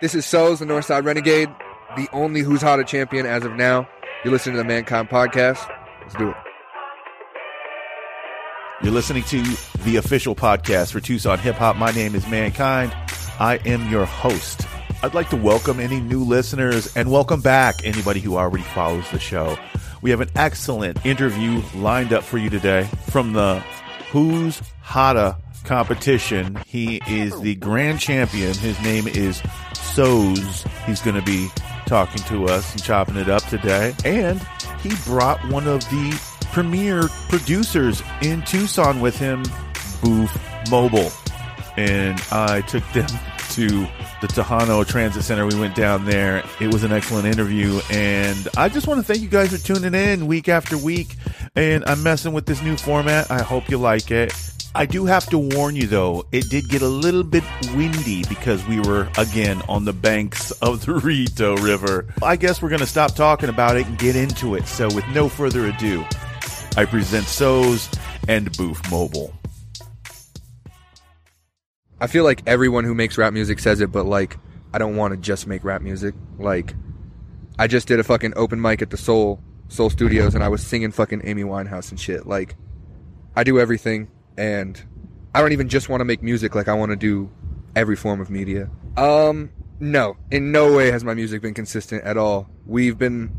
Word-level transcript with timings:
This 0.00 0.14
is 0.14 0.26
Soze, 0.26 0.58
the 0.58 0.64
Northside 0.64 1.04
Renegade, 1.04 1.48
the 1.96 2.08
only 2.12 2.40
Who's 2.40 2.60
Hotter 2.60 2.82
champion 2.82 3.26
as 3.26 3.44
of 3.44 3.52
now. 3.52 3.88
You're 4.24 4.32
listening 4.32 4.56
to 4.56 4.62
the 4.62 4.68
Mankind 4.68 5.08
Podcast. 5.08 5.68
Let's 6.02 6.14
do 6.14 6.30
it. 6.30 6.36
You're 8.82 8.92
listening 8.92 9.22
to 9.24 9.42
the 9.84 9.96
official 9.96 10.34
podcast 10.34 10.92
for 10.92 11.00
Tucson 11.00 11.38
Hip 11.38 11.54
Hop. 11.56 11.76
My 11.76 11.92
name 11.92 12.14
is 12.14 12.26
Mankind. 12.28 12.92
I 13.38 13.60
am 13.64 13.90
your 13.90 14.04
host. 14.04 14.66
I'd 15.02 15.14
like 15.14 15.30
to 15.30 15.36
welcome 15.36 15.80
any 15.80 16.00
new 16.00 16.24
listeners 16.24 16.94
and 16.96 17.10
welcome 17.10 17.40
back 17.40 17.76
anybody 17.84 18.20
who 18.20 18.36
already 18.36 18.64
follows 18.64 19.08
the 19.10 19.20
show. 19.20 19.56
We 20.02 20.10
have 20.10 20.20
an 20.20 20.30
excellent 20.34 21.06
interview 21.06 21.62
lined 21.74 22.12
up 22.12 22.24
for 22.24 22.36
you 22.38 22.50
today 22.50 22.88
from 23.10 23.32
the 23.32 23.60
Who's 24.10 24.60
Hotta 24.82 25.36
competition. 25.64 26.58
He 26.66 27.00
is 27.08 27.38
the 27.40 27.54
grand 27.56 28.00
champion. 28.00 28.54
His 28.54 28.80
name 28.82 29.08
is 29.08 29.40
Soze. 29.72 30.68
He's 30.86 31.00
going 31.00 31.16
to 31.16 31.22
be 31.22 31.48
talking 31.86 32.22
to 32.24 32.46
us 32.46 32.70
and 32.72 32.82
chopping 32.82 33.16
it 33.16 33.28
up 33.28 33.42
today. 33.44 33.94
And 34.04 34.40
he 34.80 34.92
brought 35.04 35.44
one 35.48 35.66
of 35.66 35.80
the 35.90 36.20
premier 36.52 37.08
producers 37.28 38.02
in 38.22 38.42
Tucson 38.42 39.00
with 39.00 39.16
him, 39.16 39.42
Boof 40.02 40.36
Mobile. 40.70 41.10
And 41.76 42.22
I 42.30 42.60
took 42.62 42.84
them 42.92 43.06
to 43.50 43.68
the 44.20 44.26
Tohono 44.28 44.86
Transit 44.86 45.22
Center. 45.22 45.46
We 45.46 45.58
went 45.58 45.74
down 45.74 46.04
there. 46.04 46.44
It 46.60 46.72
was 46.72 46.84
an 46.84 46.92
excellent 46.92 47.26
interview. 47.26 47.80
And 47.90 48.48
I 48.56 48.68
just 48.68 48.86
want 48.86 48.98
to 48.98 49.04
thank 49.04 49.22
you 49.22 49.28
guys 49.28 49.50
for 49.50 49.58
tuning 49.64 49.94
in 49.94 50.26
week 50.26 50.48
after 50.48 50.78
week. 50.78 51.16
And 51.54 51.84
I'm 51.86 52.02
messing 52.02 52.32
with 52.32 52.46
this 52.46 52.62
new 52.62 52.76
format. 52.76 53.30
I 53.30 53.42
hope 53.42 53.68
you 53.68 53.78
like 53.78 54.10
it. 54.10 54.32
I 54.76 54.86
do 54.86 55.04
have 55.04 55.26
to 55.26 55.38
warn 55.38 55.76
you 55.76 55.86
though, 55.86 56.26
it 56.32 56.50
did 56.50 56.68
get 56.68 56.82
a 56.82 56.88
little 56.88 57.22
bit 57.22 57.44
windy 57.76 58.24
because 58.28 58.66
we 58.66 58.80
were 58.80 59.08
again 59.16 59.62
on 59.68 59.84
the 59.84 59.92
banks 59.92 60.50
of 60.50 60.84
the 60.84 60.92
Rillito 61.00 61.62
River. 61.62 62.06
I 62.22 62.34
guess 62.34 62.60
we're 62.60 62.70
going 62.70 62.80
to 62.80 62.86
stop 62.86 63.14
talking 63.14 63.48
about 63.48 63.76
it 63.76 63.86
and 63.86 63.96
get 63.96 64.16
into 64.16 64.56
it. 64.56 64.66
So 64.66 64.88
with 64.92 65.06
no 65.08 65.28
further 65.28 65.66
ado, 65.66 66.04
I 66.76 66.86
present 66.86 67.26
Soze 67.26 67.96
and 68.26 68.50
Boof 68.56 68.90
Mobile. 68.90 69.32
I 72.00 72.08
feel 72.08 72.24
like 72.24 72.42
everyone 72.44 72.82
who 72.82 72.94
makes 72.94 73.16
rap 73.16 73.32
music 73.32 73.60
says 73.60 73.80
it, 73.80 73.92
but 73.92 74.06
like, 74.06 74.38
I 74.72 74.78
don't 74.78 74.96
want 74.96 75.14
to 75.14 75.16
just 75.16 75.46
make 75.46 75.62
rap 75.62 75.82
music. 75.82 76.16
Like, 76.36 76.74
I 77.60 77.68
just 77.68 77.86
did 77.86 78.00
a 78.00 78.04
fucking 78.04 78.32
open 78.34 78.60
mic 78.60 78.82
at 78.82 78.90
the 78.90 78.96
Soul 78.96 79.40
Soul 79.68 79.88
Studios, 79.88 80.34
and 80.34 80.42
I 80.42 80.48
was 80.48 80.66
singing 80.66 80.90
fucking 80.90 81.22
Amy 81.24 81.44
Winehouse 81.44 81.90
and 81.90 82.00
shit. 82.00 82.26
Like, 82.26 82.56
I 83.36 83.44
do 83.44 83.60
everything, 83.60 84.08
and 84.36 84.82
I 85.34 85.40
don't 85.40 85.52
even 85.52 85.68
just 85.68 85.88
want 85.88 86.00
to 86.00 86.04
make 86.04 86.22
music. 86.22 86.54
Like, 86.54 86.68
I 86.68 86.74
want 86.74 86.90
to 86.90 86.96
do 86.96 87.30
every 87.76 87.96
form 87.96 88.20
of 88.20 88.30
media. 88.30 88.70
Um, 88.96 89.50
no, 89.80 90.16
in 90.30 90.52
no 90.52 90.74
way 90.74 90.90
has 90.90 91.04
my 91.04 91.14
music 91.14 91.42
been 91.42 91.54
consistent 91.54 92.04
at 92.04 92.16
all. 92.16 92.48
We've 92.66 92.96
been 92.96 93.36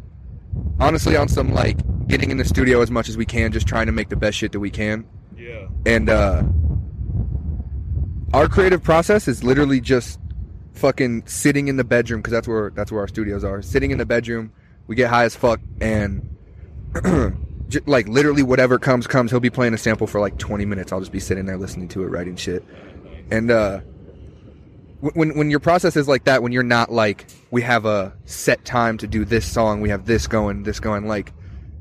honestly 0.80 1.16
on 1.16 1.28
some 1.28 1.54
like 1.54 1.78
getting 2.08 2.32
in 2.32 2.38
the 2.38 2.46
studio 2.46 2.82
as 2.82 2.92
much 2.92 3.10
as 3.10 3.18
we 3.18 3.26
can, 3.26 3.52
just 3.52 3.68
trying 3.68 3.86
to 3.86 3.92
make 3.92 4.10
the 4.10 4.16
best 4.16 4.38
shit 4.38 4.52
that 4.52 4.60
we 4.60 4.70
can. 4.70 5.06
Yeah. 5.38 5.68
And 5.86 6.10
uh 6.10 6.44
our 8.34 8.48
creative 8.48 8.84
process 8.84 9.28
is 9.28 9.44
literally 9.44 9.80
just 9.80 10.20
fucking 10.74 11.26
sitting 11.26 11.70
in 11.70 11.78
the 11.78 11.84
bedroom 11.84 12.20
because 12.20 12.34
that's 12.34 12.48
where 12.48 12.70
that's 12.72 12.92
where 12.92 13.02
our 13.02 13.08
studios 13.08 13.44
are. 13.44 13.62
Sitting 13.62 13.92
in 13.92 13.98
the 13.98 14.06
bedroom, 14.06 14.52
we 14.88 14.96
get 14.96 15.10
high 15.10 15.24
as 15.24 15.36
fuck 15.36 15.62
and 15.80 16.36
j- 17.70 17.80
like 17.86 18.08
literally 18.08 18.44
whatever 18.44 18.80
comes 18.80 19.08
comes. 19.08 19.32
He'll 19.32 19.40
be 19.40 19.50
playing 19.50 19.74
a 19.74 19.78
sample 19.78 20.08
for 20.08 20.20
like 20.20 20.38
20 20.38 20.66
minutes. 20.66 20.92
I'll 20.92 21.00
just 21.00 21.12
be 21.12 21.20
sitting 21.20 21.46
there 21.46 21.58
listening 21.58 21.88
to 21.90 22.04
it, 22.04 22.08
writing 22.08 22.36
shit. 22.36 22.64
And 23.32 23.52
uh 23.52 23.82
when 25.14 25.38
when 25.38 25.50
your 25.52 25.60
process 25.60 25.96
is 25.96 26.08
like 26.08 26.24
that, 26.24 26.42
when 26.42 26.52
you're 26.52 26.64
not 26.64 26.92
like 26.92 27.28
we 27.52 27.62
have 27.62 27.86
a 27.86 28.14
set 28.26 28.66
time 28.66 28.98
to 29.00 29.08
do 29.08 29.26
this 29.26 29.46
song, 29.46 29.82
we 29.82 29.90
have 29.90 30.06
this 30.06 30.28
going, 30.28 30.64
this 30.64 30.80
going, 30.80 31.08
like 31.08 31.32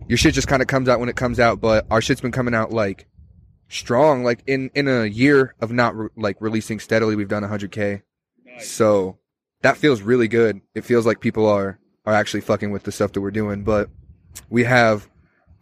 your 0.08 0.18
shit 0.18 0.34
just 0.34 0.48
kind 0.48 0.60
of 0.60 0.68
comes 0.68 0.88
out 0.88 1.00
when 1.00 1.08
it 1.08 1.16
comes 1.16 1.40
out. 1.40 1.60
But 1.60 1.86
our 1.90 2.01
shit's 2.01 2.20
been 2.20 2.33
coming 2.33 2.55
out 2.55 2.72
like 2.72 3.06
strong. 3.68 4.24
Like 4.24 4.42
in 4.46 4.70
in 4.74 4.89
a 4.89 5.05
year 5.05 5.55
of 5.61 5.72
not 5.72 5.96
re- 5.96 6.08
like 6.16 6.36
releasing 6.40 6.80
steadily, 6.80 7.16
we've 7.16 7.28
done 7.28 7.42
100k. 7.42 8.02
So 8.61 9.18
that 9.62 9.77
feels 9.77 10.02
really 10.02 10.28
good. 10.28 10.61
It 10.74 10.84
feels 10.84 11.06
like 11.06 11.20
people 11.20 11.46
are 11.46 11.78
are 12.05 12.12
actually 12.14 12.42
fucking 12.42 12.70
with 12.70 12.83
the 12.83 12.92
stuff 12.92 13.12
that 13.12 13.20
we're 13.20 13.30
doing. 13.30 13.62
But 13.62 13.89
we 14.51 14.64
have 14.64 15.08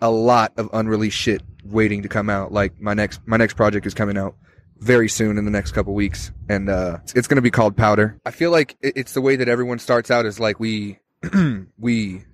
a 0.03 0.11
lot 0.11 0.53
of 0.59 0.69
unreleased 0.73 1.17
shit 1.17 1.43
waiting 1.65 2.03
to 2.03 2.09
come 2.09 2.29
out. 2.29 2.53
Like 2.53 2.79
my 2.81 2.93
next 2.93 3.21
my 3.25 3.39
next 3.39 3.55
project 3.55 3.87
is 3.87 3.95
coming 3.95 4.19
out 4.19 4.35
very 4.79 5.09
soon 5.09 5.39
in 5.39 5.45
the 5.45 5.51
next 5.51 5.73
couple 5.73 5.95
weeks, 5.95 6.33
and 6.49 6.69
uh, 6.69 6.99
it's, 7.05 7.15
it's 7.15 7.29
going 7.29 7.37
to 7.37 7.43
be 7.43 7.53
called 7.53 7.77
Powder. 7.77 8.21
I 8.27 8.33
feel 8.33 8.51
like 8.51 8.77
it's 8.83 9.15
the 9.15 9.21
way 9.21 9.37
that 9.37 9.49
everyone 9.49 9.79
starts 9.79 10.11
out 10.11 10.27
is 10.27 10.39
like 10.39 10.61
we 10.61 10.99
we 11.79 12.25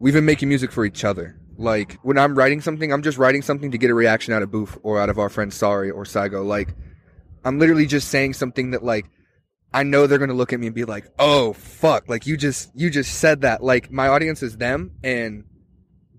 we've 0.00 0.14
been 0.14 0.24
making 0.24 0.48
music 0.48 0.72
for 0.72 0.84
each 0.84 1.04
other. 1.04 1.38
Like 1.58 1.98
when 2.02 2.16
I'm 2.16 2.34
writing 2.34 2.62
something, 2.62 2.90
I'm 2.90 3.02
just 3.02 3.18
writing 3.18 3.42
something 3.42 3.70
to 3.70 3.78
get 3.78 3.90
a 3.90 3.94
reaction 3.94 4.32
out 4.32 4.42
of 4.42 4.50
Boof 4.50 4.78
or 4.82 4.98
out 4.98 5.10
of 5.10 5.18
our 5.18 5.28
friend 5.28 5.52
Sorry 5.52 5.90
or 5.90 6.04
Saigo. 6.04 6.44
Like 6.44 6.74
I'm 7.44 7.58
literally 7.58 7.86
just 7.86 8.08
saying 8.08 8.32
something 8.32 8.70
that 8.70 8.82
like 8.82 9.04
I 9.74 9.82
know 9.82 10.06
they're 10.06 10.18
gonna 10.18 10.32
look 10.32 10.54
at 10.54 10.58
me 10.58 10.68
and 10.68 10.74
be 10.74 10.86
like, 10.86 11.04
"Oh 11.18 11.52
fuck!" 11.52 12.08
Like 12.08 12.26
you 12.26 12.38
just 12.38 12.70
you 12.74 12.88
just 12.88 13.16
said 13.16 13.42
that. 13.42 13.62
Like 13.62 13.92
my 13.92 14.08
audience 14.08 14.42
is 14.42 14.56
them, 14.56 14.92
and 15.04 15.44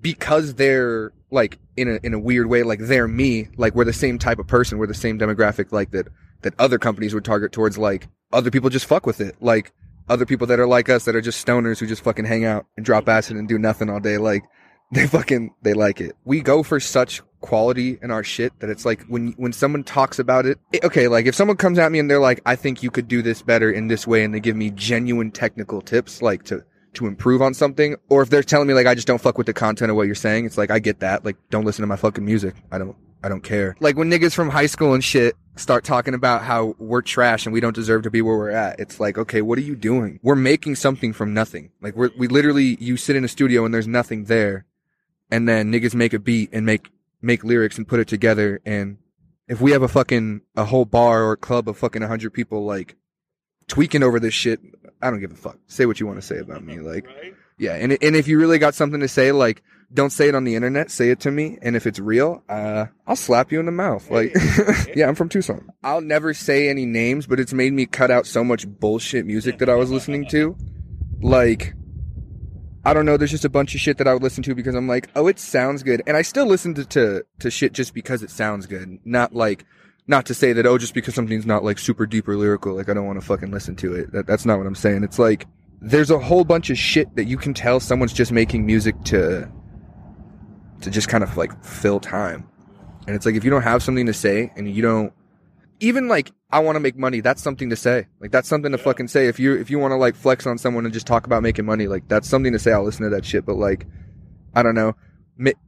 because 0.02 0.56
they're 0.56 1.12
like 1.30 1.60
in 1.78 1.88
a 1.90 2.00
in 2.04 2.14
a 2.14 2.20
weird 2.20 2.48
way, 2.48 2.64
like 2.64 2.80
they're 2.80 3.08
me. 3.08 3.48
Like 3.58 3.76
we're 3.76 3.86
the 3.86 3.94
same 3.94 4.20
type 4.20 4.40
of 4.40 4.48
person. 4.48 4.78
We're 4.78 4.88
the 4.88 4.94
same 4.94 5.18
demographic. 5.20 5.72
Like 5.72 5.92
that 5.92 6.08
that 6.42 6.54
other 6.60 6.80
companies 6.80 7.14
would 7.14 7.26
target 7.26 7.52
towards. 7.52 7.78
Like 7.78 8.08
other 8.34 8.52
people 8.52 8.70
just 8.70 8.86
fuck 8.86 9.06
with 9.06 9.22
it. 9.22 9.36
Like 9.42 9.72
other 10.10 10.26
people 10.26 10.48
that 10.48 10.60
are 10.60 10.68
like 10.68 10.90
us 10.90 11.06
that 11.06 11.16
are 11.16 11.22
just 11.22 11.46
stoners 11.46 11.80
who 11.80 11.88
just 11.88 12.04
fucking 12.04 12.26
hang 12.26 12.44
out 12.46 12.66
and 12.76 12.86
drop 12.86 13.08
acid 13.08 13.38
and 13.38 13.48
do 13.48 13.58
nothing 13.58 13.90
all 13.90 14.00
day. 14.00 14.18
Like 14.18 14.44
they 14.92 15.08
fucking 15.08 15.54
they 15.62 15.74
like 15.74 16.02
it. 16.02 16.16
We 16.26 16.42
go 16.42 16.64
for 16.64 16.80
such 16.80 17.22
quality 17.40 17.98
in 18.04 18.12
our 18.12 18.24
shit 18.24 18.52
that 18.60 18.70
it's 18.70 18.86
like 18.86 19.04
when 19.04 19.30
when 19.38 19.54
someone 19.54 19.84
talks 19.84 20.20
about 20.20 20.46
it, 20.46 20.60
it- 20.74 20.84
okay, 20.84 21.08
like 21.08 21.26
if 21.28 21.36
someone 21.36 21.58
comes 21.58 21.80
at 21.80 21.92
me 21.92 22.00
and 22.00 22.10
they're 22.12 22.20
like, 22.20 22.42
"I 22.46 22.56
think 22.56 22.84
you 22.84 22.92
could 22.92 23.08
do 23.08 23.22
this 23.22 23.42
better 23.42 23.72
in 23.72 23.88
this 23.88 24.06
way," 24.06 24.24
and 24.24 24.34
they 24.34 24.40
give 24.40 24.56
me 24.56 24.70
genuine 24.72 25.32
technical 25.32 25.82
tips, 25.82 26.22
like 26.22 26.44
to 26.46 26.64
to 26.94 27.08
improve 27.08 27.42
on 27.42 27.54
something, 27.54 27.96
or 28.10 28.22
if 28.22 28.30
they're 28.30 28.44
telling 28.44 28.68
me 28.68 28.74
like 28.74 28.88
I 28.88 28.96
just 28.96 29.08
don't 29.08 29.22
fuck 29.22 29.38
with 29.38 29.48
the 29.48 29.54
content 29.54 29.92
of 29.92 29.98
what 29.98 30.08
you're 30.08 30.16
saying, 30.16 30.46
it's 30.46 30.58
like 30.58 30.72
I 30.72 30.80
get 30.80 31.00
that. 31.00 31.24
Like, 31.24 31.38
don't 31.50 31.66
listen 31.66 31.84
to 31.84 31.88
my 31.88 31.96
fucking 31.96 32.26
music. 32.26 32.56
I 32.72 32.78
don't. 32.78 32.96
I 33.24 33.30
don't 33.30 33.44
care. 33.44 33.76
Like 33.80 33.98
when 33.98 34.10
niggas 34.10 34.34
from 34.34 34.50
high 34.50 34.66
school 34.66 34.96
and 34.96 35.04
shit 35.04 35.36
start 35.56 35.84
talking 35.84 36.14
about 36.14 36.44
how 36.44 36.76
we're 36.80 37.02
trash 37.02 37.46
and 37.46 37.54
we 37.54 37.60
don't 37.60 37.76
deserve 37.76 38.04
to 38.04 38.12
be 38.12 38.22
where 38.22 38.38
we're 38.38 38.50
at. 38.52 38.80
It's 38.80 39.00
like, 39.00 39.18
okay, 39.18 39.42
what 39.42 39.58
are 39.58 39.64
you 39.64 39.76
doing? 39.76 40.20
We're 40.24 40.36
making 40.36 40.76
something 40.76 41.14
from 41.14 41.34
nothing. 41.34 41.72
Like 41.82 41.96
we're, 41.96 42.10
we 42.18 42.28
literally, 42.28 42.78
you 42.80 42.98
sit 42.98 43.16
in 43.16 43.24
a 43.24 43.28
studio 43.28 43.66
and 43.66 43.74
there's 43.74 43.88
nothing 43.88 44.26
there. 44.26 44.66
And 45.30 45.48
then 45.48 45.72
niggas 45.72 45.96
make 45.96 46.14
a 46.14 46.20
beat 46.20 46.50
and 46.52 46.66
make, 46.66 46.90
make 47.22 47.44
lyrics 47.44 47.78
and 47.78 47.88
put 47.88 48.00
it 48.00 48.08
together. 48.08 48.62
And 48.66 48.98
if 49.48 49.62
we 49.62 49.72
have 49.72 49.82
a 49.82 49.88
fucking, 49.88 50.42
a 50.56 50.66
whole 50.66 50.86
bar 50.86 51.24
or 51.24 51.38
club 51.38 51.68
of 51.68 51.78
fucking 51.78 52.04
a 52.04 52.08
hundred 52.08 52.34
people 52.34 52.66
like 52.66 52.96
tweaking 53.68 54.04
over 54.04 54.20
this 54.20 54.34
shit, 54.34 54.60
I 55.02 55.10
don't 55.10 55.20
give 55.20 55.32
a 55.32 55.36
fuck. 55.36 55.58
Say 55.68 55.86
what 55.86 56.00
you 56.00 56.08
want 56.08 56.20
to 56.20 56.26
say 56.26 56.38
about 56.38 56.64
me. 56.64 56.80
Like, 56.80 57.06
yeah. 57.58 57.76
And, 57.76 57.98
and 58.02 58.16
if 58.16 58.28
you 58.28 58.40
really 58.40 58.60
got 58.60 58.76
something 58.76 59.00
to 59.00 59.08
say, 59.08 59.32
like, 59.32 59.64
don't 59.94 60.12
say 60.12 60.30
it 60.30 60.36
on 60.36 60.44
the 60.44 60.56
internet. 60.56 60.90
Say 60.90 61.10
it 61.10 61.20
to 61.22 61.32
me. 61.32 61.58
And 61.62 61.76
if 61.76 61.86
it's 61.86 62.00
real, 62.00 62.44
uh, 62.48 62.86
I'll 63.06 63.16
slap 63.16 63.52
you 63.52 63.60
in 63.60 63.66
the 63.66 63.72
mouth. 63.72 64.10
Like, 64.10 64.34
yeah, 64.96 65.08
I'm 65.08 65.16
from 65.16 65.30
Tucson. 65.30 65.70
I'll 65.84 66.02
never 66.02 66.34
say 66.34 66.70
any 66.70 66.86
names, 66.86 67.28
but 67.28 67.40
it's 67.40 67.54
made 67.54 67.74
me 67.74 67.86
cut 67.86 68.12
out 68.12 68.26
so 68.26 68.44
much 68.44 68.68
bullshit 68.68 69.26
music 69.26 69.58
that 69.60 69.70
I 69.70 69.76
was 69.76 69.92
listening 69.92 70.28
to. 70.30 70.56
Like, 71.22 71.74
I 72.84 72.94
don't 72.94 73.06
know. 73.06 73.18
There's 73.18 73.32
just 73.32 73.46
a 73.46 73.50
bunch 73.50 73.76
of 73.76 73.82
shit 73.82 73.98
that 73.98 74.08
I 74.08 74.14
would 74.14 74.24
listen 74.24 74.44
to 74.44 74.56
because 74.56 74.76
I'm 74.76 74.88
like, 74.88 75.10
oh, 75.16 75.28
it 75.28 75.38
sounds 75.40 75.84
good. 75.84 76.02
And 76.08 76.18
I 76.18 76.22
still 76.22 76.46
listen 76.46 76.74
to, 76.76 76.86
to, 76.86 77.26
to 77.40 77.52
shit 77.52 77.74
just 77.74 77.94
because 77.94 78.24
it 78.24 78.32
sounds 78.32 78.66
good. 78.66 79.00
Not 79.04 79.36
like, 79.36 79.66
not 80.08 80.26
to 80.26 80.34
say 80.34 80.54
that, 80.54 80.66
oh, 80.66 80.78
just 80.78 80.94
because 80.94 81.16
something's 81.16 81.46
not 81.46 81.64
like 81.64 81.80
super 81.80 82.06
deep 82.06 82.28
or 82.28 82.36
lyrical, 82.36 82.76
like 82.76 82.90
I 82.90 82.94
don't 82.94 83.06
want 83.06 83.20
to 83.20 83.26
fucking 83.26 83.52
listen 83.52 83.76
to 83.78 83.94
it. 83.96 84.12
That, 84.12 84.28
that's 84.28 84.46
not 84.46 84.58
what 84.58 84.68
I'm 84.68 84.76
saying. 84.76 85.04
It's 85.04 85.20
like, 85.20 85.48
there's 85.80 86.12
a 86.12 86.20
whole 86.20 86.44
bunch 86.44 86.70
of 86.70 86.78
shit 86.78 87.16
that 87.16 87.26
you 87.26 87.38
can 87.38 87.54
tell 87.54 87.80
someone's 87.80 88.14
just 88.14 88.32
making 88.32 88.66
music 88.66 89.02
to, 89.06 89.50
to 90.82 90.90
just 90.90 91.08
kind 91.08 91.24
of 91.24 91.38
like 91.38 91.64
fill 91.64 92.00
time. 92.00 92.48
And 93.08 93.16
it's 93.16 93.26
like, 93.26 93.36
if 93.36 93.44
you 93.44 93.50
don't 93.50 93.64
have 93.64 93.82
something 93.82 94.06
to 94.06 94.14
say 94.14 94.52
and 94.56 94.70
you 94.70 94.82
don't, 94.82 95.14
even 95.80 96.08
like, 96.08 96.32
I 96.52 96.60
want 96.60 96.76
to 96.76 96.80
make 96.80 96.96
money, 96.96 97.22
that's 97.22 97.42
something 97.42 97.72
to 97.72 97.76
say. 97.76 98.08
Like, 98.20 98.32
that's 98.32 98.48
something 98.48 98.72
to 98.72 98.78
fucking 98.78 99.08
say. 99.08 99.28
If 99.28 99.40
you, 99.40 99.56
if 99.56 99.72
you 99.72 99.80
want 99.80 99.94
to 99.94 99.96
like 99.96 100.16
flex 100.16 100.46
on 100.46 100.60
someone 100.60 100.86
and 100.86 100.94
just 100.94 101.08
talk 101.08 101.26
about 101.26 101.42
making 101.42 101.66
money, 101.66 101.88
like, 101.88 102.08
that's 102.08 102.30
something 102.30 102.54
to 102.54 102.60
say. 102.60 102.72
I'll 102.72 102.84
listen 102.84 103.04
to 103.04 103.10
that 103.10 103.26
shit. 103.26 103.46
But 103.46 103.56
like, 103.56 103.88
I 104.54 104.62
don't 104.62 104.76
know. 104.76 104.96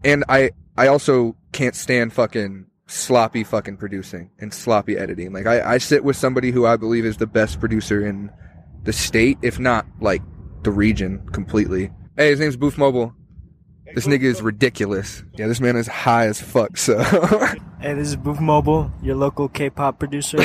And 0.04 0.24
I, 0.30 0.52
I 0.78 0.88
also 0.88 1.36
can't 1.52 1.76
stand 1.76 2.14
fucking 2.14 2.68
sloppy 2.94 3.44
fucking 3.44 3.78
producing 3.78 4.30
and 4.40 4.54
sloppy 4.54 4.98
editing. 4.98 5.34
Like, 5.34 5.46
I, 5.46 5.74
I 5.74 5.78
sit 5.78 6.04
with 6.04 6.16
somebody 6.16 6.52
who 6.52 6.66
I 6.66 6.78
believe 6.78 7.06
is 7.06 7.18
the 7.18 7.28
best 7.28 7.60
producer 7.60 8.06
in 8.06 8.32
the 8.84 8.94
state, 8.94 9.38
if 9.42 9.60
not 9.60 9.86
like 10.00 10.22
the 10.64 10.72
region 10.72 11.28
completely. 11.32 11.92
Hey, 12.18 12.30
his 12.30 12.40
name's 12.40 12.58
Boof 12.58 12.78
Mobile. 12.78 13.14
This 13.94 14.08
nigga 14.08 14.24
is 14.24 14.42
ridiculous. 14.42 15.24
Yeah, 15.34 15.48
this 15.48 15.60
man 15.60 15.76
is 15.76 15.88
high 15.88 16.26
as 16.26 16.42
fuck. 16.42 16.78
So 16.78 17.02
Hey, 17.80 17.94
this 17.94 18.08
is 18.08 18.16
Boof 18.16 18.40
Mobile, 18.40 18.92
your 19.02 19.16
local 19.16 19.48
K-pop 19.48 20.00
producer. 20.00 20.40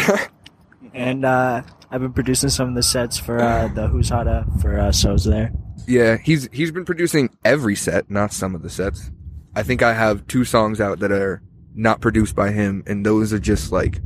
and 0.92 1.24
uh, 1.24 1.62
I've 1.90 2.00
been 2.00 2.12
producing 2.12 2.50
some 2.50 2.68
of 2.68 2.74
the 2.74 2.82
sets 2.82 3.16
for 3.16 3.40
uh, 3.40 3.68
the 3.68 3.88
Who's 3.88 4.08
Hotta 4.08 4.44
for 4.60 4.78
uh, 4.78 4.92
shows 4.92 5.24
there. 5.24 5.52
Yeah, 5.86 6.18
he's 6.18 6.48
he's 6.52 6.70
been 6.70 6.84
producing 6.84 7.30
every 7.44 7.74
set, 7.74 8.10
not 8.10 8.32
some 8.32 8.54
of 8.54 8.62
the 8.62 8.68
sets. 8.68 9.10
I 9.54 9.62
think 9.62 9.82
I 9.82 9.94
have 9.94 10.26
two 10.26 10.44
songs 10.44 10.80
out 10.80 10.98
that 10.98 11.10
are 11.10 11.42
not 11.78 12.00
produced 12.00 12.34
by 12.34 12.50
him, 12.50 12.82
and 12.86 13.06
those 13.06 13.32
are 13.32 13.38
just 13.38 13.72
like 13.72 14.00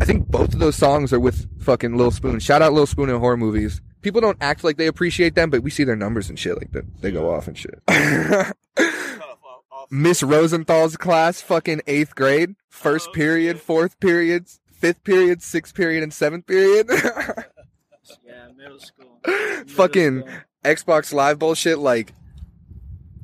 I 0.00 0.04
think 0.04 0.26
both 0.26 0.52
of 0.52 0.58
those 0.58 0.76
songs 0.76 1.12
are 1.12 1.20
with 1.20 1.48
fucking 1.62 1.96
Lil 1.96 2.10
Spoon. 2.10 2.40
Shout 2.40 2.62
out 2.62 2.72
Lil 2.72 2.86
Spoon 2.86 3.08
in 3.08 3.18
horror 3.20 3.36
movies. 3.36 3.80
People 4.02 4.20
don't 4.20 4.36
act 4.40 4.64
like 4.64 4.76
they 4.76 4.88
appreciate 4.88 5.34
them, 5.34 5.50
but 5.50 5.62
we 5.62 5.70
see 5.70 5.84
their 5.84 5.96
numbers 5.96 6.28
and 6.28 6.38
shit 6.38 6.58
like 6.58 6.72
that. 6.72 6.84
They 7.00 7.10
go 7.10 7.32
off 7.32 7.48
and 7.48 7.56
shit. 7.56 7.80
Miss 9.90 10.22
Rosenthal's 10.22 10.96
class, 10.96 11.40
fucking 11.40 11.82
eighth 11.86 12.14
grade, 12.14 12.56
first 12.68 13.10
oh, 13.10 13.12
period, 13.12 13.60
fourth 13.60 14.00
period, 14.00 14.46
fifth 14.72 15.04
period, 15.04 15.42
sixth 15.42 15.74
period, 15.74 16.02
and 16.02 16.12
seventh 16.12 16.46
period. 16.46 16.90
Yeah, 18.22 18.48
middle 18.54 18.78
school. 18.78 19.18
fucking 19.66 20.24
Xbox 20.62 21.14
Live 21.14 21.38
bullshit. 21.38 21.78
Like 21.78 22.12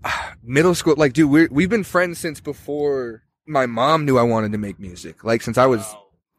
middle 0.43 0.75
school, 0.75 0.94
like 0.96 1.12
dude, 1.12 1.31
we 1.31 1.49
we've 1.49 1.69
been 1.69 1.85
friends 1.85 2.19
since 2.19 2.41
before 2.41 3.23
my 3.50 3.67
mom 3.67 4.05
knew 4.05 4.17
I 4.17 4.23
wanted 4.23 4.52
to 4.52 4.58
make 4.58 4.79
music. 4.79 5.25
Like 5.25 5.43
since 5.43 5.58
I 5.58 5.67
was 5.67 5.85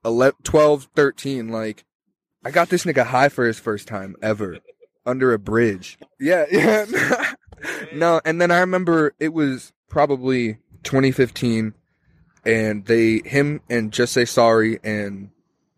11, 0.05 0.37
12, 0.43 0.87
13, 0.95 1.49
like 1.49 1.83
I 2.43 2.51
got 2.51 2.69
this 2.69 2.85
nigga 2.85 3.05
high 3.05 3.29
for 3.29 3.45
his 3.45 3.59
first 3.59 3.87
time 3.87 4.15
ever 4.21 4.57
under 5.05 5.33
a 5.33 5.39
bridge. 5.39 5.99
Yeah, 6.19 6.45
yeah. 6.51 7.33
no, 7.93 8.21
and 8.25 8.41
then 8.41 8.49
I 8.49 8.59
remember 8.59 9.13
it 9.19 9.33
was 9.33 9.73
probably 9.89 10.57
2015 10.83 11.73
and 12.45 12.85
they 12.85 13.21
him 13.25 13.61
and 13.69 13.91
Just 13.91 14.13
Say 14.13 14.25
Sorry 14.25 14.79
and 14.83 15.29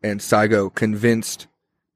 and 0.01 0.19
Saigo 0.19 0.73
convinced 0.73 1.47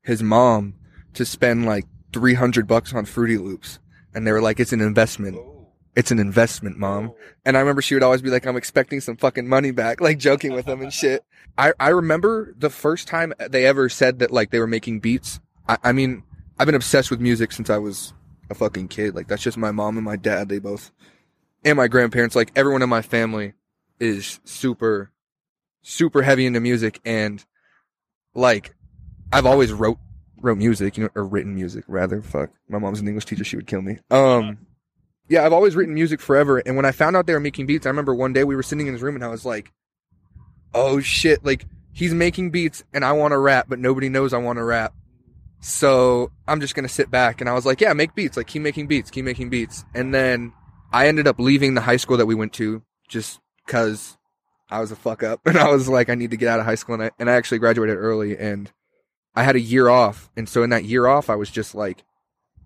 his 0.02 0.24
mom 0.24 0.74
to 1.14 1.26
spend 1.26 1.66
like 1.66 1.86
300 2.12 2.68
bucks 2.68 2.94
on 2.94 3.06
Fruity 3.06 3.38
Loops 3.38 3.80
and 4.14 4.26
they 4.26 4.32
were 4.32 4.42
like 4.42 4.60
it's 4.60 4.74
an 4.74 4.82
investment. 4.82 5.38
Oh. 5.38 5.57
It's 5.98 6.12
an 6.12 6.20
investment, 6.20 6.78
mom. 6.78 7.14
And 7.44 7.58
I 7.58 7.60
remember 7.60 7.82
she 7.82 7.96
would 7.96 8.04
always 8.04 8.22
be 8.22 8.30
like, 8.30 8.46
I'm 8.46 8.56
expecting 8.56 9.02
some 9.02 9.18
fucking 9.18 9.48
money 9.48 9.72
back, 9.72 10.00
like 10.02 10.20
joking 10.20 10.54
with 10.54 10.68
them 10.68 10.80
and 10.84 10.94
shit. 10.94 11.26
I, 11.58 11.74
I 11.80 11.90
remember 11.90 12.54
the 12.56 12.70
first 12.70 13.08
time 13.08 13.34
they 13.50 13.66
ever 13.66 13.90
said 13.90 14.20
that 14.20 14.30
like 14.30 14.52
they 14.52 14.60
were 14.60 14.68
making 14.68 15.00
beats. 15.00 15.40
I, 15.68 15.80
I 15.84 15.92
mean, 15.94 16.22
I've 16.60 16.68
been 16.68 16.76
obsessed 16.76 17.10
with 17.10 17.20
music 17.20 17.52
since 17.52 17.72
I 17.72 17.80
was 17.80 18.14
a 18.52 18.54
fucking 18.54 18.90
kid. 18.90 19.16
Like 19.16 19.28
that's 19.28 19.42
just 19.42 19.58
my 19.58 19.72
mom 19.72 19.98
and 19.98 20.06
my 20.06 20.18
dad. 20.18 20.50
They 20.50 20.60
both, 20.60 20.92
and 21.66 21.78
my 21.78 21.88
grandparents, 21.88 22.36
like 22.36 22.52
everyone 22.56 22.84
in 22.84 22.90
my 22.90 23.02
family 23.02 23.54
is 24.00 24.40
super, 24.44 25.12
super 25.82 26.22
heavy 26.22 26.46
into 26.46 26.60
music. 26.60 27.02
And 27.06 27.44
like, 28.36 28.76
I've 29.34 29.48
always 29.48 29.74
wrote, 29.74 29.98
wrote 30.40 30.60
music, 30.60 30.96
you 30.96 31.06
know, 31.06 31.10
or 31.16 31.26
written 31.26 31.56
music 31.56 31.86
rather. 31.88 32.22
Fuck. 32.22 32.52
My 32.70 32.78
mom's 32.78 33.00
an 33.00 33.08
English 33.08 33.26
teacher. 33.26 33.44
She 33.44 33.56
would 33.56 33.66
kill 33.66 33.82
me. 33.82 33.98
Um, 34.12 34.60
yeah, 35.30 35.46
I've 35.46 35.54
always 35.54 35.76
written 35.76 35.94
music 35.94 36.22
forever. 36.22 36.60
And 36.60 36.76
when 36.76 36.86
I 36.86 36.92
found 36.92 37.16
out 37.16 37.28
they 37.28 37.34
were 37.34 37.40
making 37.40 37.66
beats, 37.66 37.86
I 37.86 37.90
remember 37.90 38.16
one 38.16 38.34
day 38.34 38.44
we 38.44 38.56
were 38.56 38.64
sitting 38.64 38.88
in 38.88 38.94
his 38.94 39.02
room 39.02 39.16
and 39.16 39.24
I 39.24 39.28
was 39.28 39.46
like, 39.46 39.72
oh 40.74 41.00
shit, 41.00 41.44
like 41.44 41.66
he's 41.92 42.14
making 42.14 42.52
beats 42.52 42.84
and 42.94 43.04
I 43.04 43.12
want 43.12 43.32
to 43.34 43.38
rap, 43.38 43.68
but 43.68 43.80
nobody 43.80 44.10
knows 44.10 44.34
I 44.34 44.38
want 44.38 44.58
to 44.58 44.64
rap. 44.64 44.94
So 45.60 46.32
I'm 46.48 46.62
just 46.62 46.76
going 46.76 46.88
to 46.88 46.94
sit 46.94 47.12
back. 47.12 47.42
And 47.42 47.50
I 47.50 47.54
was 47.54 47.66
like, 47.66 47.82
yeah, 47.82 47.94
make 47.94 48.16
beats. 48.16 48.38
Like 48.38 48.48
keep 48.48 48.62
making 48.62 48.88
beats, 48.88 49.12
keep 49.12 49.26
making 49.26 49.50
beats. 49.50 49.84
And 49.94 50.14
then 50.14 50.54
I 50.94 51.08
ended 51.08 51.28
up 51.28 51.40
leaving 51.40 51.74
the 51.74 51.82
high 51.82 51.98
school 51.98 52.18
that 52.18 52.26
we 52.26 52.36
went 52.36 52.54
to 52.54 52.84
just 53.10 53.40
cause 53.66 54.18
I 54.70 54.80
was 54.80 54.92
a 54.92 54.96
fuck 54.96 55.24
up 55.24 55.42
and 55.46 55.58
I 55.58 55.70
was 55.70 55.90
like, 55.90 56.10
I 56.10 56.16
need 56.16 56.32
to 56.32 56.38
get 56.38 56.50
out 56.50 56.60
of 56.60 56.66
high 56.66 56.76
school. 56.76 56.96
And 56.96 57.04
I, 57.04 57.12
and 57.20 57.30
I 57.30 57.34
actually 57.34 57.60
graduated 57.60 57.98
early 57.98 58.38
and 58.38 58.72
I 59.36 59.44
had 59.44 59.56
a 59.56 59.62
year 59.62 59.90
off. 59.90 60.30
And 60.38 60.48
so 60.48 60.64
in 60.64 60.70
that 60.70 60.86
year 60.86 61.08
off, 61.08 61.30
I 61.30 61.36
was 61.36 61.50
just 61.50 61.76
like 61.76 62.04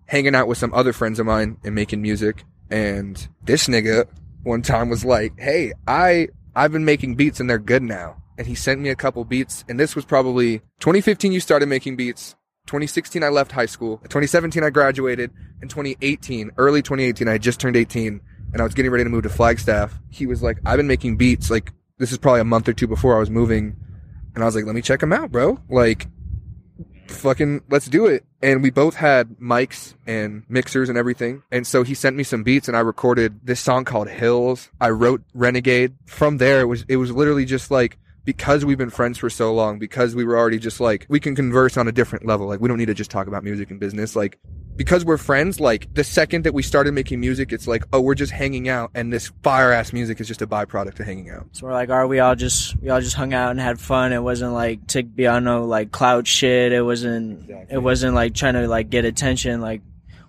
hanging 0.06 0.34
out 0.34 0.46
with 0.46 0.58
some 0.58 0.74
other 0.74 0.92
friends 0.92 1.18
of 1.18 1.26
mine 1.26 1.56
and 1.64 1.74
making 1.74 2.02
music. 2.02 2.44
And 2.72 3.28
this 3.44 3.68
nigga 3.68 4.06
one 4.44 4.62
time 4.62 4.88
was 4.88 5.04
like, 5.04 5.38
Hey, 5.38 5.74
I, 5.86 6.28
I've 6.56 6.72
been 6.72 6.86
making 6.86 7.16
beats 7.16 7.38
and 7.38 7.48
they're 7.48 7.58
good 7.58 7.82
now. 7.82 8.16
And 8.38 8.46
he 8.46 8.54
sent 8.54 8.80
me 8.80 8.88
a 8.88 8.96
couple 8.96 9.22
beats. 9.26 9.62
And 9.68 9.78
this 9.78 9.94
was 9.94 10.06
probably 10.06 10.60
2015. 10.80 11.32
You 11.32 11.40
started 11.40 11.68
making 11.68 11.96
beats. 11.96 12.34
2016, 12.66 13.22
I 13.22 13.28
left 13.28 13.52
high 13.52 13.66
school. 13.66 13.98
2017, 13.98 14.64
I 14.64 14.70
graduated. 14.70 15.30
In 15.60 15.68
2018, 15.68 16.52
early 16.56 16.80
2018, 16.80 17.28
I 17.28 17.36
just 17.36 17.60
turned 17.60 17.76
18 17.76 18.20
and 18.52 18.60
I 18.60 18.64
was 18.64 18.72
getting 18.72 18.90
ready 18.90 19.04
to 19.04 19.10
move 19.10 19.24
to 19.24 19.28
Flagstaff. 19.28 19.98
He 20.08 20.26
was 20.26 20.42
like, 20.42 20.58
I've 20.64 20.78
been 20.78 20.86
making 20.86 21.18
beats. 21.18 21.50
Like, 21.50 21.72
this 21.98 22.10
is 22.10 22.18
probably 22.18 22.40
a 22.40 22.44
month 22.44 22.68
or 22.68 22.72
two 22.72 22.86
before 22.86 23.16
I 23.16 23.20
was 23.20 23.30
moving. 23.30 23.76
And 24.34 24.42
I 24.42 24.46
was 24.46 24.56
like, 24.56 24.64
let 24.64 24.74
me 24.74 24.82
check 24.82 25.00
them 25.00 25.12
out, 25.12 25.30
bro. 25.30 25.60
Like, 25.68 26.06
fucking 27.12 27.62
let's 27.70 27.86
do 27.86 28.06
it. 28.06 28.24
And 28.42 28.62
we 28.62 28.70
both 28.70 28.96
had 28.96 29.36
mics 29.36 29.94
and 30.06 30.44
mixers 30.48 30.88
and 30.88 30.98
everything. 30.98 31.42
And 31.50 31.66
so 31.66 31.82
he 31.82 31.94
sent 31.94 32.16
me 32.16 32.24
some 32.24 32.42
beats 32.42 32.68
and 32.68 32.76
I 32.76 32.80
recorded 32.80 33.40
this 33.44 33.60
song 33.60 33.84
called 33.84 34.08
Hills. 34.08 34.70
I 34.80 34.90
wrote 34.90 35.22
Renegade. 35.34 35.94
From 36.06 36.38
there 36.38 36.60
it 36.60 36.66
was 36.66 36.84
it 36.88 36.96
was 36.96 37.12
literally 37.12 37.44
just 37.44 37.70
like 37.70 37.98
because 38.24 38.64
we've 38.64 38.78
been 38.78 38.90
friends 38.90 39.18
for 39.18 39.28
so 39.28 39.52
long, 39.52 39.78
because 39.78 40.14
we 40.14 40.24
were 40.24 40.38
already 40.38 40.58
just 40.58 40.80
like 40.80 41.06
we 41.08 41.20
can 41.20 41.34
converse 41.34 41.76
on 41.76 41.88
a 41.88 41.92
different 41.92 42.26
level. 42.26 42.46
Like 42.46 42.60
we 42.60 42.68
don't 42.68 42.78
need 42.78 42.86
to 42.86 42.94
just 42.94 43.10
talk 43.10 43.26
about 43.26 43.44
music 43.44 43.70
and 43.70 43.80
business. 43.80 44.14
Like 44.16 44.38
because 44.82 45.04
we're 45.04 45.16
friends, 45.16 45.60
like 45.60 45.94
the 45.94 46.02
second 46.02 46.42
that 46.42 46.52
we 46.54 46.60
started 46.64 46.90
making 46.92 47.20
music, 47.20 47.52
it's 47.52 47.68
like, 47.68 47.84
oh, 47.92 48.00
we're 48.00 48.16
just 48.16 48.32
hanging 48.32 48.68
out 48.68 48.90
and 48.96 49.12
this 49.12 49.30
fire 49.44 49.70
ass 49.70 49.92
music 49.92 50.20
is 50.20 50.26
just 50.26 50.42
a 50.42 50.46
byproduct 50.46 50.98
of 50.98 51.06
hanging 51.06 51.30
out. 51.30 51.46
So 51.52 51.68
we're 51.68 51.72
like, 51.72 51.88
are 51.88 52.08
we 52.08 52.18
all 52.18 52.34
just 52.34 52.76
we 52.82 52.88
all 52.90 53.00
just 53.00 53.14
hung 53.14 53.32
out 53.32 53.52
and 53.52 53.60
had 53.60 53.78
fun? 53.78 54.12
It 54.12 54.20
wasn't 54.24 54.54
like 54.54 54.84
to 54.88 55.04
be 55.04 55.28
on 55.28 55.44
no 55.44 55.64
like 55.66 55.92
cloud 55.92 56.26
shit. 56.26 56.72
It 56.72 56.82
wasn't 56.82 57.42
Exactly. 57.44 57.76
it 57.76 57.78
wasn't 57.78 58.14
like 58.16 58.34
trying 58.34 58.54
to 58.54 58.66
like 58.66 58.90
get 58.90 59.04
attention. 59.04 59.60
Like 59.60 59.82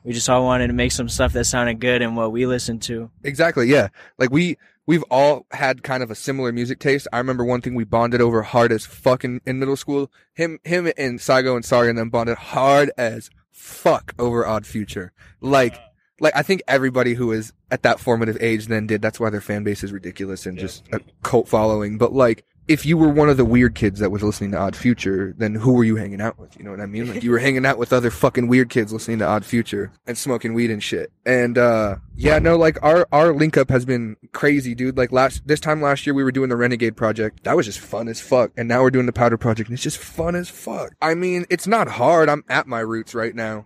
we 0.04 0.14
just 0.14 0.30
all 0.30 0.44
wanted 0.44 0.68
to 0.68 0.74
make 0.74 0.92
some 0.92 1.10
stuff 1.10 1.34
that 1.34 1.46
sounded 1.46 1.80
good 1.80 2.04
and 2.04 2.16
what 2.16 2.32
we 2.32 2.46
listened 2.46 2.84
to. 2.84 3.10
Exactly. 3.24 3.66
Yeah. 3.68 3.88
Like 4.20 4.30
we, 4.30 4.58
we've 4.86 5.04
all 5.10 5.48
had 5.50 5.82
kind 5.82 6.04
of 6.04 6.12
a 6.12 6.16
similar 6.16 6.52
music 6.52 6.78
taste. 6.80 7.08
I 7.12 7.18
remember 7.18 7.44
one 7.44 7.62
thing 7.62 7.74
we 7.74 7.86
bonded 7.86 8.22
over 8.22 8.44
hard 8.44 8.72
as 8.72 8.86
fucking 8.86 9.42
in, 9.48 9.56
in 9.56 9.60
middle 9.60 9.78
school. 9.78 10.12
Him, 10.34 10.60
him 10.64 10.92
and 10.96 11.18
Saigo 11.20 11.56
and 11.56 11.66
Sari 11.66 11.90
and 11.90 11.98
them 11.98 12.10
bonded 12.12 12.38
hard 12.38 12.92
as 12.98 13.32
fuck 13.54 14.14
over 14.20 14.46
Odd 14.46 14.66
Future. 14.66 15.14
Like, 15.40 15.80
like 16.20 16.36
I 16.36 16.42
think 16.42 16.62
everybody 16.68 17.14
who 17.14 17.28
was 17.28 17.54
at 17.72 17.84
that 17.84 18.00
formative 18.00 18.38
age 18.42 18.68
then 18.68 18.88
did. 18.88 19.02
That's 19.02 19.20
why 19.20 19.30
their 19.30 19.42
fan 19.42 19.64
base 19.64 19.84
is 19.84 19.94
ridiculous 19.94 20.46
and 20.46 20.58
just 20.58 20.84
a 20.92 21.00
cult 21.22 21.48
following. 21.48 21.98
But 21.98 22.12
like, 22.14 22.46
if 22.68 22.86
you 22.86 22.98
were 22.98 23.10
one 23.10 23.30
of 23.30 23.38
the 23.38 23.46
weird 23.46 23.76
kids 23.76 24.00
that 24.00 24.12
was 24.12 24.24
listening 24.24 24.52
to 24.52 24.58
Odd 24.58 24.76
Future, 24.76 25.34
then 25.38 25.56
who 25.56 25.74
were 25.74 25.84
you 25.84 25.98
hanging 25.98 26.22
out 26.22 26.40
with? 26.40 26.58
You 26.58 26.64
know 26.64 26.72
what 26.72 26.80
I 26.80 26.86
mean? 26.86 27.08
Like 27.08 27.24
you 27.24 27.32
were 27.32 27.40
hanging 27.48 27.66
out 27.66 27.78
with 27.78 27.92
other 27.92 28.10
fucking 28.10 28.48
weird 28.48 28.70
kids 28.70 28.94
listening 28.94 29.20
to 29.20 29.28
Odd 29.28 29.46
Future 29.46 29.92
and 30.08 30.18
smoking 30.18 30.54
weed 30.54 30.72
and 30.72 30.82
shit. 30.82 31.12
And 31.26 31.58
uh 31.58 31.98
yeah, 32.16 32.40
no, 32.40 32.58
like 32.58 32.82
our 32.82 33.08
our 33.12 33.34
link 33.34 33.58
up 33.58 33.70
has 33.70 33.86
been 33.86 34.16
crazy, 34.32 34.76
dude. 34.76 34.98
Like 34.98 35.12
last 35.12 35.48
this 35.48 35.60
time 35.60 35.82
last 35.82 36.06
year 36.06 36.14
we 36.14 36.24
were 36.24 36.32
doing 36.32 36.50
the 36.50 36.58
Renegade 36.58 36.96
project. 36.96 37.44
That 37.44 37.56
was 37.56 37.66
just 37.66 37.80
fun 37.80 38.08
as 38.08 38.22
fuck. 38.22 38.52
And 38.56 38.68
now 38.68 38.82
we're 38.82 38.92
doing 38.92 39.06
the 39.06 39.14
Powder 39.14 39.38
project 39.38 39.70
and 39.70 39.76
it's 39.76 39.84
just 39.84 39.98
fun 39.98 40.36
as 40.36 40.50
fuck. 40.50 40.94
I 41.02 41.16
mean, 41.16 41.46
it's 41.50 41.68
not 41.68 41.88
hard. 41.88 42.30
I'm 42.30 42.44
at 42.50 42.68
my 42.68 42.80
roots 42.80 43.14
right 43.14 43.36
now. 43.36 43.66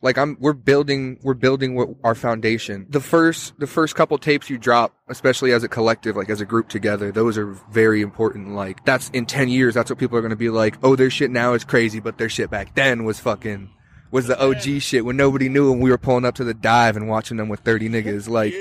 Like 0.00 0.16
I'm, 0.16 0.36
we're 0.38 0.52
building, 0.52 1.18
we're 1.22 1.34
building 1.34 1.74
what 1.74 1.88
our 2.04 2.14
foundation. 2.14 2.86
The 2.88 3.00
first, 3.00 3.58
the 3.58 3.66
first 3.66 3.96
couple 3.96 4.16
tapes 4.18 4.48
you 4.48 4.56
drop, 4.56 4.94
especially 5.08 5.52
as 5.52 5.64
a 5.64 5.68
collective, 5.68 6.16
like 6.16 6.30
as 6.30 6.40
a 6.40 6.44
group 6.44 6.68
together, 6.68 7.10
those 7.10 7.36
are 7.36 7.46
very 7.70 8.00
important. 8.00 8.54
Like 8.54 8.84
that's 8.84 9.10
in 9.10 9.26
10 9.26 9.48
years, 9.48 9.74
that's 9.74 9.90
what 9.90 9.98
people 9.98 10.16
are 10.16 10.20
going 10.20 10.30
to 10.30 10.36
be 10.36 10.50
like, 10.50 10.76
oh, 10.82 10.94
their 10.94 11.10
shit 11.10 11.30
now 11.30 11.54
is 11.54 11.64
crazy, 11.64 11.98
but 11.98 12.18
their 12.18 12.28
shit 12.28 12.50
back 12.50 12.74
then 12.74 13.04
was 13.04 13.18
fucking, 13.18 13.70
was 14.10 14.28
the 14.28 14.40
OG 14.40 14.80
shit 14.82 15.04
when 15.04 15.16
nobody 15.16 15.48
knew 15.48 15.72
and 15.72 15.82
we 15.82 15.90
were 15.90 15.98
pulling 15.98 16.24
up 16.24 16.36
to 16.36 16.44
the 16.44 16.54
dive 16.54 16.96
and 16.96 17.08
watching 17.08 17.36
them 17.36 17.48
with 17.48 17.60
30 17.60 17.88
niggas. 17.88 18.28
Like, 18.28 18.54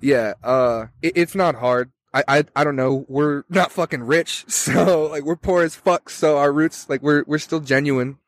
yeah, 0.00 0.34
uh, 0.42 0.86
it, 1.02 1.12
it's 1.16 1.34
not 1.34 1.54
hard. 1.54 1.92
I, 2.14 2.24
I, 2.26 2.44
I 2.56 2.64
don't 2.64 2.76
know. 2.76 3.04
We're 3.08 3.44
not 3.50 3.72
fucking 3.72 4.04
rich. 4.04 4.46
So 4.68 5.06
like 5.06 5.24
we're 5.24 5.36
poor 5.36 5.62
as 5.62 5.74
fuck. 5.74 6.08
So 6.10 6.38
our 6.38 6.52
roots, 6.52 6.88
like 6.88 7.02
we're, 7.02 7.24
we're 7.26 7.38
still 7.38 7.60
genuine 7.60 8.18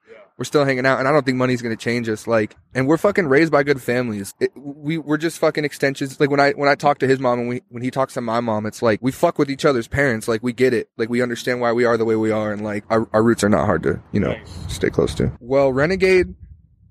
we're 0.40 0.44
still 0.44 0.64
hanging 0.64 0.86
out 0.86 0.98
and 0.98 1.06
I 1.06 1.12
don't 1.12 1.26
think 1.26 1.36
money's 1.36 1.60
going 1.60 1.76
to 1.76 1.84
change 1.84 2.08
us. 2.08 2.26
Like, 2.26 2.56
and 2.74 2.88
we're 2.88 2.96
fucking 2.96 3.26
raised 3.26 3.52
by 3.52 3.62
good 3.62 3.82
families. 3.82 4.32
It, 4.40 4.50
we, 4.56 4.96
we're 4.96 5.18
just 5.18 5.38
fucking 5.38 5.66
extensions. 5.66 6.18
Like 6.18 6.30
when 6.30 6.40
I, 6.40 6.52
when 6.52 6.66
I 6.66 6.76
talk 6.76 6.96
to 7.00 7.06
his 7.06 7.20
mom 7.20 7.40
and 7.40 7.48
we, 7.50 7.60
when 7.68 7.82
he 7.82 7.90
talks 7.90 8.14
to 8.14 8.22
my 8.22 8.40
mom, 8.40 8.64
it's 8.64 8.80
like 8.80 9.00
we 9.02 9.12
fuck 9.12 9.38
with 9.38 9.50
each 9.50 9.66
other's 9.66 9.86
parents. 9.86 10.28
Like 10.28 10.42
we 10.42 10.54
get 10.54 10.72
it. 10.72 10.88
Like 10.96 11.10
we 11.10 11.20
understand 11.20 11.60
why 11.60 11.72
we 11.74 11.84
are 11.84 11.98
the 11.98 12.06
way 12.06 12.16
we 12.16 12.30
are. 12.30 12.52
And 12.52 12.64
like 12.64 12.84
our, 12.88 13.06
our 13.12 13.22
roots 13.22 13.44
are 13.44 13.50
not 13.50 13.66
hard 13.66 13.82
to, 13.82 14.00
you 14.12 14.20
know, 14.20 14.34
stay 14.68 14.88
close 14.88 15.14
to. 15.16 15.30
Well, 15.40 15.74
Renegade 15.74 16.34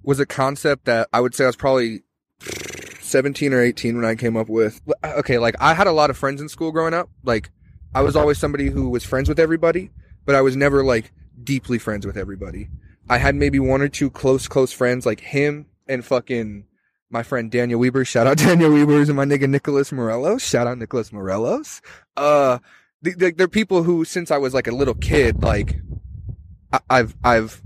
was 0.03 0.19
a 0.19 0.27
concept 0.27 0.85
that 0.85 1.09
I 1.11 1.19
would 1.19 1.33
say 1.33 1.45
I 1.45 1.47
was 1.47 1.55
probably 1.55 2.03
17 3.01 3.51
or 3.51 3.63
18 3.63 3.95
when 3.95 4.05
I 4.05 4.13
came 4.13 4.37
up 4.37 4.47
with. 4.47 4.79
Uh, 5.03 5.13
okay. 5.17 5.39
Like 5.39 5.55
I 5.59 5.73
had 5.73 5.87
a 5.87 5.91
lot 5.91 6.11
of 6.11 6.17
friends 6.17 6.39
in 6.39 6.49
school 6.49 6.71
growing 6.71 6.93
up. 6.93 7.09
Like 7.23 7.49
I 7.95 8.01
was 8.01 8.15
always 8.15 8.37
somebody 8.37 8.69
who 8.69 8.91
was 8.91 9.03
friends 9.03 9.27
with 9.27 9.39
everybody, 9.39 9.89
but 10.23 10.35
I 10.35 10.41
was 10.41 10.55
never 10.55 10.83
like 10.83 11.11
deeply 11.43 11.79
friends 11.79 12.05
with 12.05 12.15
everybody. 12.15 12.69
I 13.09 13.17
had 13.17 13.35
maybe 13.35 13.59
one 13.59 13.81
or 13.81 13.89
two 13.89 14.09
close, 14.09 14.47
close 14.47 14.71
friends 14.71 15.05
like 15.05 15.19
him 15.19 15.65
and 15.87 16.05
fucking 16.05 16.65
my 17.09 17.23
friend 17.23 17.49
Daniel 17.51 17.79
Weber. 17.79 18.05
Shout 18.05 18.27
out 18.27 18.37
Daniel 18.47 18.71
Weber's 18.71 19.09
and 19.09 19.15
my 19.15 19.25
nigga 19.25 19.49
Nicholas 19.49 19.91
Morelos. 19.91 20.43
Shout 20.43 20.67
out 20.67 20.77
Nicholas 20.77 21.11
Morelos. 21.11 21.81
Uh, 22.15 22.59
th- 23.03 23.17
th- 23.17 23.35
they're 23.35 23.47
people 23.47 23.83
who, 23.83 24.05
since 24.05 24.29
I 24.31 24.37
was 24.37 24.53
like 24.53 24.67
a 24.67 24.71
little 24.75 24.93
kid, 24.93 25.41
like 25.41 25.79
I- 26.71 26.79
I've 26.89 27.15
I've 27.23 27.61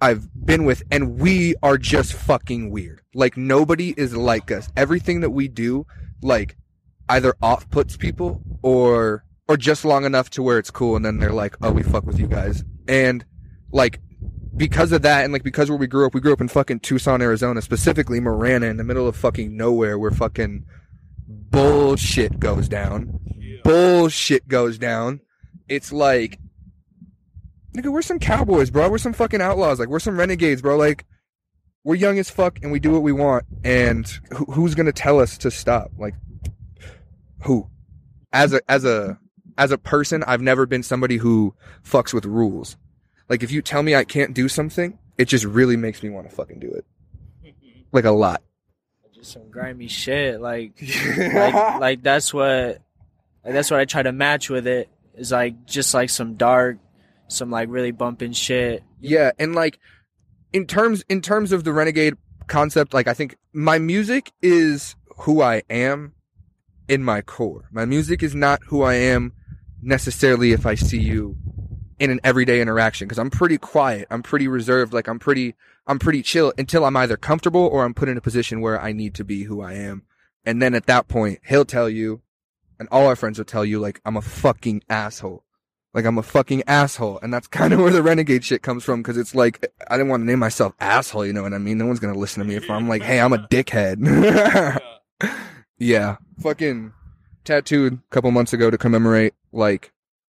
I've 0.00 0.28
been 0.46 0.64
with, 0.64 0.82
and 0.90 1.18
we 1.20 1.54
are 1.62 1.76
just 1.78 2.14
fucking 2.14 2.70
weird. 2.70 3.02
Like 3.14 3.36
nobody 3.36 3.94
is 3.96 4.16
like 4.16 4.50
us. 4.50 4.68
Everything 4.76 5.20
that 5.20 5.30
we 5.30 5.46
do, 5.48 5.86
like, 6.22 6.56
either 7.08 7.34
off 7.42 7.68
puts 7.70 7.96
people 7.96 8.40
or 8.62 9.24
or 9.48 9.56
just 9.58 9.84
long 9.84 10.04
enough 10.06 10.30
to 10.30 10.42
where 10.42 10.58
it's 10.58 10.70
cool, 10.70 10.96
and 10.96 11.04
then 11.04 11.18
they're 11.18 11.30
like, 11.32 11.56
"Oh, 11.62 11.70
we 11.72 11.82
fuck 11.82 12.04
with 12.04 12.18
you 12.18 12.26
guys," 12.26 12.64
and 12.88 13.24
like 13.70 14.00
because 14.56 14.92
of 14.92 15.02
that, 15.02 15.24
and 15.24 15.32
like 15.32 15.42
because 15.42 15.70
where 15.70 15.78
we 15.78 15.86
grew 15.86 16.06
up, 16.06 16.14
we 16.14 16.20
grew 16.20 16.32
up 16.32 16.40
in 16.40 16.48
fucking 16.48 16.80
Tucson, 16.80 17.22
Arizona, 17.22 17.62
specifically 17.62 18.20
Marana, 18.20 18.66
in 18.66 18.76
the 18.76 18.84
middle 18.84 19.08
of 19.08 19.16
fucking 19.16 19.56
nowhere, 19.56 19.98
where 19.98 20.10
fucking 20.10 20.64
bullshit 21.26 22.38
goes 22.38 22.68
down. 22.68 23.18
Bullshit 23.64 24.48
goes 24.48 24.78
down. 24.78 25.20
It's 25.68 25.92
like, 25.92 26.38
nigga, 27.76 27.90
we're 27.90 28.02
some 28.02 28.18
cowboys, 28.18 28.70
bro. 28.70 28.90
We're 28.90 28.98
some 28.98 29.12
fucking 29.12 29.40
outlaws. 29.40 29.78
Like 29.78 29.88
we're 29.88 30.00
some 30.00 30.18
renegades, 30.18 30.60
bro. 30.60 30.76
Like 30.76 31.06
we're 31.84 31.94
young 31.94 32.18
as 32.18 32.28
fuck 32.30 32.58
and 32.62 32.72
we 32.72 32.80
do 32.80 32.90
what 32.90 33.02
we 33.02 33.12
want. 33.12 33.44
And 33.64 34.06
who, 34.32 34.44
who's 34.46 34.74
gonna 34.74 34.92
tell 34.92 35.20
us 35.20 35.38
to 35.38 35.50
stop? 35.50 35.92
Like 35.96 36.14
who? 37.42 37.68
As 38.32 38.52
a 38.52 38.60
as 38.68 38.84
a 38.84 39.18
as 39.56 39.70
a 39.70 39.78
person, 39.78 40.24
I've 40.26 40.40
never 40.40 40.66
been 40.66 40.82
somebody 40.82 41.18
who 41.18 41.54
fucks 41.84 42.12
with 42.12 42.24
rules. 42.24 42.76
Like 43.32 43.42
if 43.42 43.50
you 43.50 43.62
tell 43.62 43.82
me 43.82 43.94
I 43.94 44.04
can't 44.04 44.34
do 44.34 44.46
something, 44.46 44.98
it 45.16 45.24
just 45.24 45.46
really 45.46 45.78
makes 45.78 46.02
me 46.02 46.10
want 46.10 46.28
to 46.28 46.36
fucking 46.36 46.58
do 46.58 46.70
it. 46.70 46.84
Like 47.90 48.04
a 48.04 48.10
lot. 48.10 48.42
Just 49.14 49.32
some 49.32 49.48
grimy 49.48 49.88
shit. 49.88 50.38
Like, 50.38 50.74
like, 51.16 51.54
like 51.80 52.02
that's 52.02 52.34
what, 52.34 52.82
like 53.42 53.54
that's 53.54 53.70
what 53.70 53.80
I 53.80 53.86
try 53.86 54.02
to 54.02 54.12
match 54.12 54.50
with 54.50 54.66
it. 54.66 54.90
Is 55.14 55.32
like 55.32 55.64
just 55.64 55.94
like 55.94 56.10
some 56.10 56.34
dark, 56.34 56.76
some 57.28 57.50
like 57.50 57.70
really 57.70 57.90
bumping 57.90 58.32
shit. 58.32 58.84
Yeah, 59.00 59.30
and 59.38 59.54
like 59.54 59.78
in 60.52 60.66
terms 60.66 61.02
in 61.08 61.22
terms 61.22 61.52
of 61.52 61.64
the 61.64 61.72
renegade 61.72 62.18
concept, 62.48 62.92
like 62.92 63.08
I 63.08 63.14
think 63.14 63.38
my 63.54 63.78
music 63.78 64.30
is 64.42 64.94
who 65.20 65.40
I 65.40 65.62
am 65.70 66.12
in 66.86 67.02
my 67.02 67.22
core. 67.22 67.66
My 67.72 67.86
music 67.86 68.22
is 68.22 68.34
not 68.34 68.60
who 68.66 68.82
I 68.82 68.96
am 68.96 69.32
necessarily 69.80 70.52
if 70.52 70.66
I 70.66 70.74
see 70.74 71.00
you 71.00 71.38
in 72.02 72.10
an 72.10 72.18
everyday 72.24 72.60
interaction 72.60 73.06
because 73.06 73.18
I'm 73.20 73.30
pretty 73.30 73.58
quiet. 73.58 74.08
I'm 74.10 74.24
pretty 74.24 74.48
reserved. 74.48 74.92
Like 74.92 75.06
I'm 75.06 75.20
pretty 75.20 75.54
I'm 75.86 76.00
pretty 76.00 76.22
chill 76.22 76.52
until 76.58 76.84
I'm 76.84 76.96
either 76.96 77.16
comfortable 77.16 77.64
or 77.64 77.84
I'm 77.84 77.94
put 77.94 78.08
in 78.08 78.16
a 78.16 78.20
position 78.20 78.60
where 78.60 78.80
I 78.80 78.90
need 78.90 79.14
to 79.14 79.24
be 79.24 79.44
who 79.44 79.62
I 79.62 79.74
am. 79.74 80.02
And 80.44 80.60
then 80.60 80.74
at 80.74 80.86
that 80.86 81.06
point, 81.06 81.38
he'll 81.46 81.64
tell 81.64 81.88
you, 81.88 82.20
and 82.80 82.88
all 82.90 83.06
our 83.06 83.14
friends 83.14 83.38
will 83.38 83.44
tell 83.44 83.64
you, 83.64 83.78
like, 83.78 84.00
I'm 84.04 84.16
a 84.16 84.22
fucking 84.22 84.82
asshole. 84.88 85.44
Like, 85.94 86.04
I'm 86.04 86.18
a 86.18 86.22
fucking 86.24 86.64
asshole. 86.66 87.20
And 87.22 87.32
that's 87.32 87.46
kind 87.60 87.72
of 87.72 87.78
where 87.78 87.92
the 87.92 88.02
renegade 88.02 88.44
shit 88.44 88.62
comes 88.62 88.82
from. 88.82 89.00
Cause 89.04 89.16
it's 89.16 89.34
like, 89.34 89.64
I 89.88 89.96
didn't 89.96 90.08
want 90.08 90.22
to 90.22 90.26
name 90.26 90.40
myself 90.40 90.74
asshole. 90.80 91.24
You 91.24 91.32
know 91.32 91.42
what 91.42 91.54
I 91.54 91.58
mean? 91.58 91.78
No 91.78 91.86
one's 91.86 92.00
going 92.00 92.14
to 92.14 92.18
listen 92.18 92.42
to 92.42 92.48
me 92.48 92.56
if 92.56 92.68
I'm 92.68 92.88
like, 92.88 93.02
hey, 93.02 93.20
I'm 93.20 93.32
a 93.32 93.38
dickhead. 93.38 94.80
yeah. 95.78 96.16
Fucking 96.40 96.92
tattooed 97.44 97.94
a 97.94 98.10
couple 98.10 98.32
months 98.32 98.52
ago 98.52 98.70
to 98.70 98.78
commemorate, 98.78 99.34
like, 99.52 99.92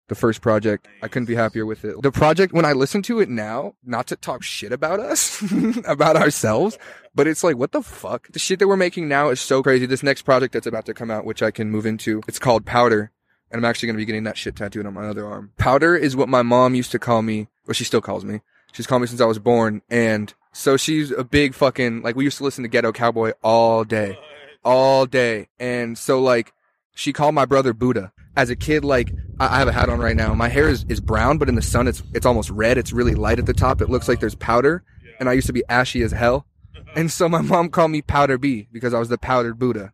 the 0.09 0.15
first 0.15 0.41
project. 0.41 0.89
I 1.03 1.09
couldn't 1.09 1.27
be 1.27 1.35
happier 1.35 1.65
with 1.65 1.85
it. 1.85 2.01
The 2.03 2.11
project, 2.11 2.53
when 2.53 2.65
I 2.65 2.73
listen 2.73 3.03
to 3.03 3.21
it 3.21 3.29
now, 3.29 3.75
not 3.85 4.07
to 4.09 4.17
talk 4.17 4.43
shit 4.43 4.73
about 4.73 5.01
us, 5.01 5.43
about 5.87 6.17
ourselves, 6.17 6.79
but 7.15 7.27
it's 7.27 7.45
like, 7.45 7.57
what 7.57 7.73
the 7.73 7.83
fuck? 7.83 8.29
The 8.33 8.39
shit 8.39 8.59
that 8.59 8.69
we're 8.69 8.77
making 8.77 9.09
now 9.09 9.29
is 9.29 9.41
so 9.41 9.63
crazy. 9.63 9.87
This 9.87 10.03
next 10.03 10.23
project 10.23 10.53
that's 10.53 10.67
about 10.67 10.87
to 10.87 10.95
come 10.95 11.11
out, 11.11 11.25
which 11.25 11.43
I 11.43 11.51
can 11.51 11.71
move 11.71 11.87
into, 11.87 12.23
it's 12.27 12.39
called 12.39 12.67
Powder. 12.67 13.13
And 13.51 13.59
I'm 13.59 13.65
actually 13.65 13.87
going 13.87 13.97
to 13.97 14.03
be 14.03 14.05
getting 14.05 14.25
that 14.25 14.37
shit 14.37 14.57
tattooed 14.57 14.87
on 14.87 14.95
my 14.95 15.07
other 15.07 15.27
arm. 15.27 15.53
Powder 15.57 15.97
is 15.97 16.15
what 16.15 16.29
my 16.29 16.43
mom 16.43 16.75
used 16.75 16.91
to 16.93 16.99
call 16.99 17.23
me, 17.23 17.49
or 17.67 17.73
she 17.73 17.85
still 17.85 18.03
calls 18.03 18.25
me. 18.25 18.41
She's 18.73 18.87
called 18.87 19.01
me 19.01 19.09
since 19.09 19.23
I 19.23 19.27
was 19.27 19.39
born. 19.39 19.81
And 19.89 20.35
so 20.53 20.77
she's 20.77 21.11
a 21.11 21.25
big 21.25 21.55
fucking, 21.55 22.03
like, 22.03 22.15
we 22.15 22.25
used 22.25 22.39
to 22.39 22.45
listen 22.45 22.63
to 22.63 22.69
Ghetto 22.69 22.93
Cowboy 22.93 23.33
all 23.43 23.85
day, 23.85 24.19
all 24.65 25.07
day. 25.07 25.49
And 25.59 25.97
so, 25.97 26.21
like, 26.21 26.53
she 26.95 27.13
called 27.13 27.35
my 27.35 27.47
brother 27.47 27.73
Buddha. 27.73 28.13
As 28.39 28.51
a 28.51 28.57
kid, 28.57 28.85
like, 28.85 29.13
I 29.41 29.59
have 29.59 29.67
a 29.67 29.73
hat 29.73 29.89
on 29.89 29.99
right 29.99 30.17
now. 30.17 30.33
My 30.33 30.49
hair 30.49 30.69
is, 30.69 30.87
is 30.89 31.01
brown, 31.01 31.39
but 31.39 31.49
in 31.49 31.57
the 31.57 31.63
sun, 31.63 31.89
it's, 31.89 32.05
it's 32.15 32.25
almost 32.25 32.51
red. 32.51 32.79
It's 32.79 32.93
really 32.93 33.17
light 33.17 33.41
at 33.41 33.47
the 33.47 33.53
top. 33.53 33.83
It 33.83 33.91
looks 33.91 34.09
like 34.09 34.21
there's 34.21 34.37
powder. 34.37 34.85
And 35.19 35.29
I 35.29 35.33
used 35.33 35.49
to 35.49 35.53
be 35.53 35.65
ashy 35.69 36.03
as 36.03 36.13
hell. 36.13 36.47
And 36.97 37.13
so 37.13 37.29
my 37.29 37.43
mom 37.43 37.69
called 37.69 37.91
me 37.91 38.01
Powder 38.01 38.39
B 38.39 38.67
because 38.73 38.95
I 38.95 38.99
was 38.99 39.11
the 39.11 39.19
powdered 39.19 39.59
Buddha. 39.59 39.93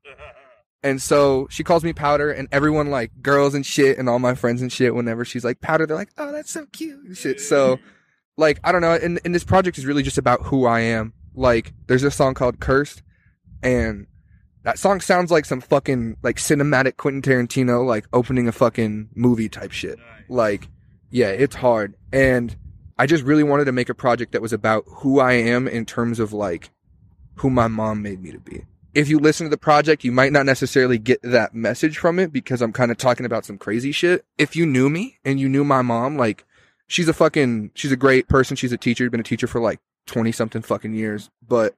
And 0.84 1.00
so 1.00 1.48
she 1.50 1.64
calls 1.64 1.82
me 1.82 1.94
Powder, 1.94 2.30
and 2.30 2.46
everyone 2.52 2.90
like 2.90 3.10
girls 3.22 3.54
and 3.54 3.64
shit, 3.64 3.98
and 3.98 4.06
all 4.08 4.18
my 4.18 4.34
friends 4.34 4.60
and 4.60 4.70
shit. 4.70 4.94
Whenever 4.94 5.24
she's 5.24 5.44
like 5.44 5.62
Powder, 5.62 5.86
they're 5.86 5.96
like, 5.96 6.12
"Oh, 6.18 6.30
that's 6.30 6.50
so 6.50 6.66
cute." 6.66 7.02
And 7.04 7.16
shit. 7.16 7.40
So, 7.40 7.78
like, 8.36 8.60
I 8.62 8.70
don't 8.70 8.82
know. 8.82 8.92
And, 8.92 9.18
and 9.24 9.34
this 9.34 9.44
project 9.44 9.78
is 9.78 9.86
really 9.86 10.02
just 10.02 10.18
about 10.18 10.42
who 10.42 10.66
I 10.66 10.80
am. 10.80 11.14
Like, 11.34 11.72
there's 11.86 12.04
a 12.04 12.10
song 12.10 12.34
called 12.34 12.60
"Cursed," 12.60 13.02
and 13.62 14.06
that 14.64 14.78
song 14.78 15.00
sounds 15.00 15.30
like 15.30 15.44
some 15.44 15.61
fucking 15.61 16.16
like 16.23 16.37
cinematic 16.37 16.97
Quentin 16.97 17.23
Tarantino, 17.23 17.87
like 17.87 18.06
opening 18.12 18.49
a 18.49 18.52
fucking 18.52 19.11
movie 19.14 19.49
type 19.49 19.73
shit. 19.73 19.99
Like, 20.28 20.68
yeah, 21.11 21.28
it's 21.28 21.54
hard. 21.54 21.94
And 22.12 22.56
I 22.99 23.06
just 23.06 23.25
really 23.25 23.42
wanted 23.42 23.66
to 23.66 23.73
make 23.73 23.90
a 23.90 23.94
project 23.94 24.33
that 24.33 24.42
was 24.42 24.52
about 24.52 24.85
who 24.87 25.21
I 25.21 25.35
am 25.35 25.68
in 25.68 25.85
terms 25.85 26.18
of 26.18 26.33
like 26.33 26.71
who 27.37 27.50
my 27.50 27.68
mom 27.68 28.02
made 28.02 28.23
me 28.23 28.33
to 28.33 28.40
be. 28.40 28.64
If 28.94 29.09
you 29.09 29.18
listen 29.18 29.44
to 29.47 29.50
the 29.50 29.59
project, 29.59 30.02
you 30.02 30.12
might 30.12 30.33
not 30.33 30.47
necessarily 30.47 30.99
get 30.99 31.21
that 31.23 31.54
message 31.54 31.99
from 31.99 32.18
it 32.18 32.33
because 32.33 32.62
I'm 32.62 32.73
kind 32.73 32.90
of 32.90 32.97
talking 32.97 33.26
about 33.26 33.44
some 33.44 33.59
crazy 33.59 33.92
shit. 33.92 34.25
If 34.38 34.56
you 34.56 34.64
knew 34.64 34.88
me 34.88 35.18
and 35.25 35.38
you 35.38 35.49
knew 35.49 35.64
my 35.64 35.83
mom, 35.83 36.16
like 36.16 36.44
she's 36.87 37.09
a 37.09 37.12
fucking, 37.12 37.73
she's 37.75 37.92
a 37.92 37.97
great 37.97 38.28
person. 38.28 38.56
She's 38.56 38.73
a 38.73 38.78
teacher, 38.78 39.11
been 39.11 39.21
a 39.21 39.25
teacher 39.25 39.49
for 39.49 39.61
like 39.61 39.80
20 40.06 40.33
something 40.33 40.62
fucking 40.62 40.94
years, 40.94 41.28
but 41.47 41.75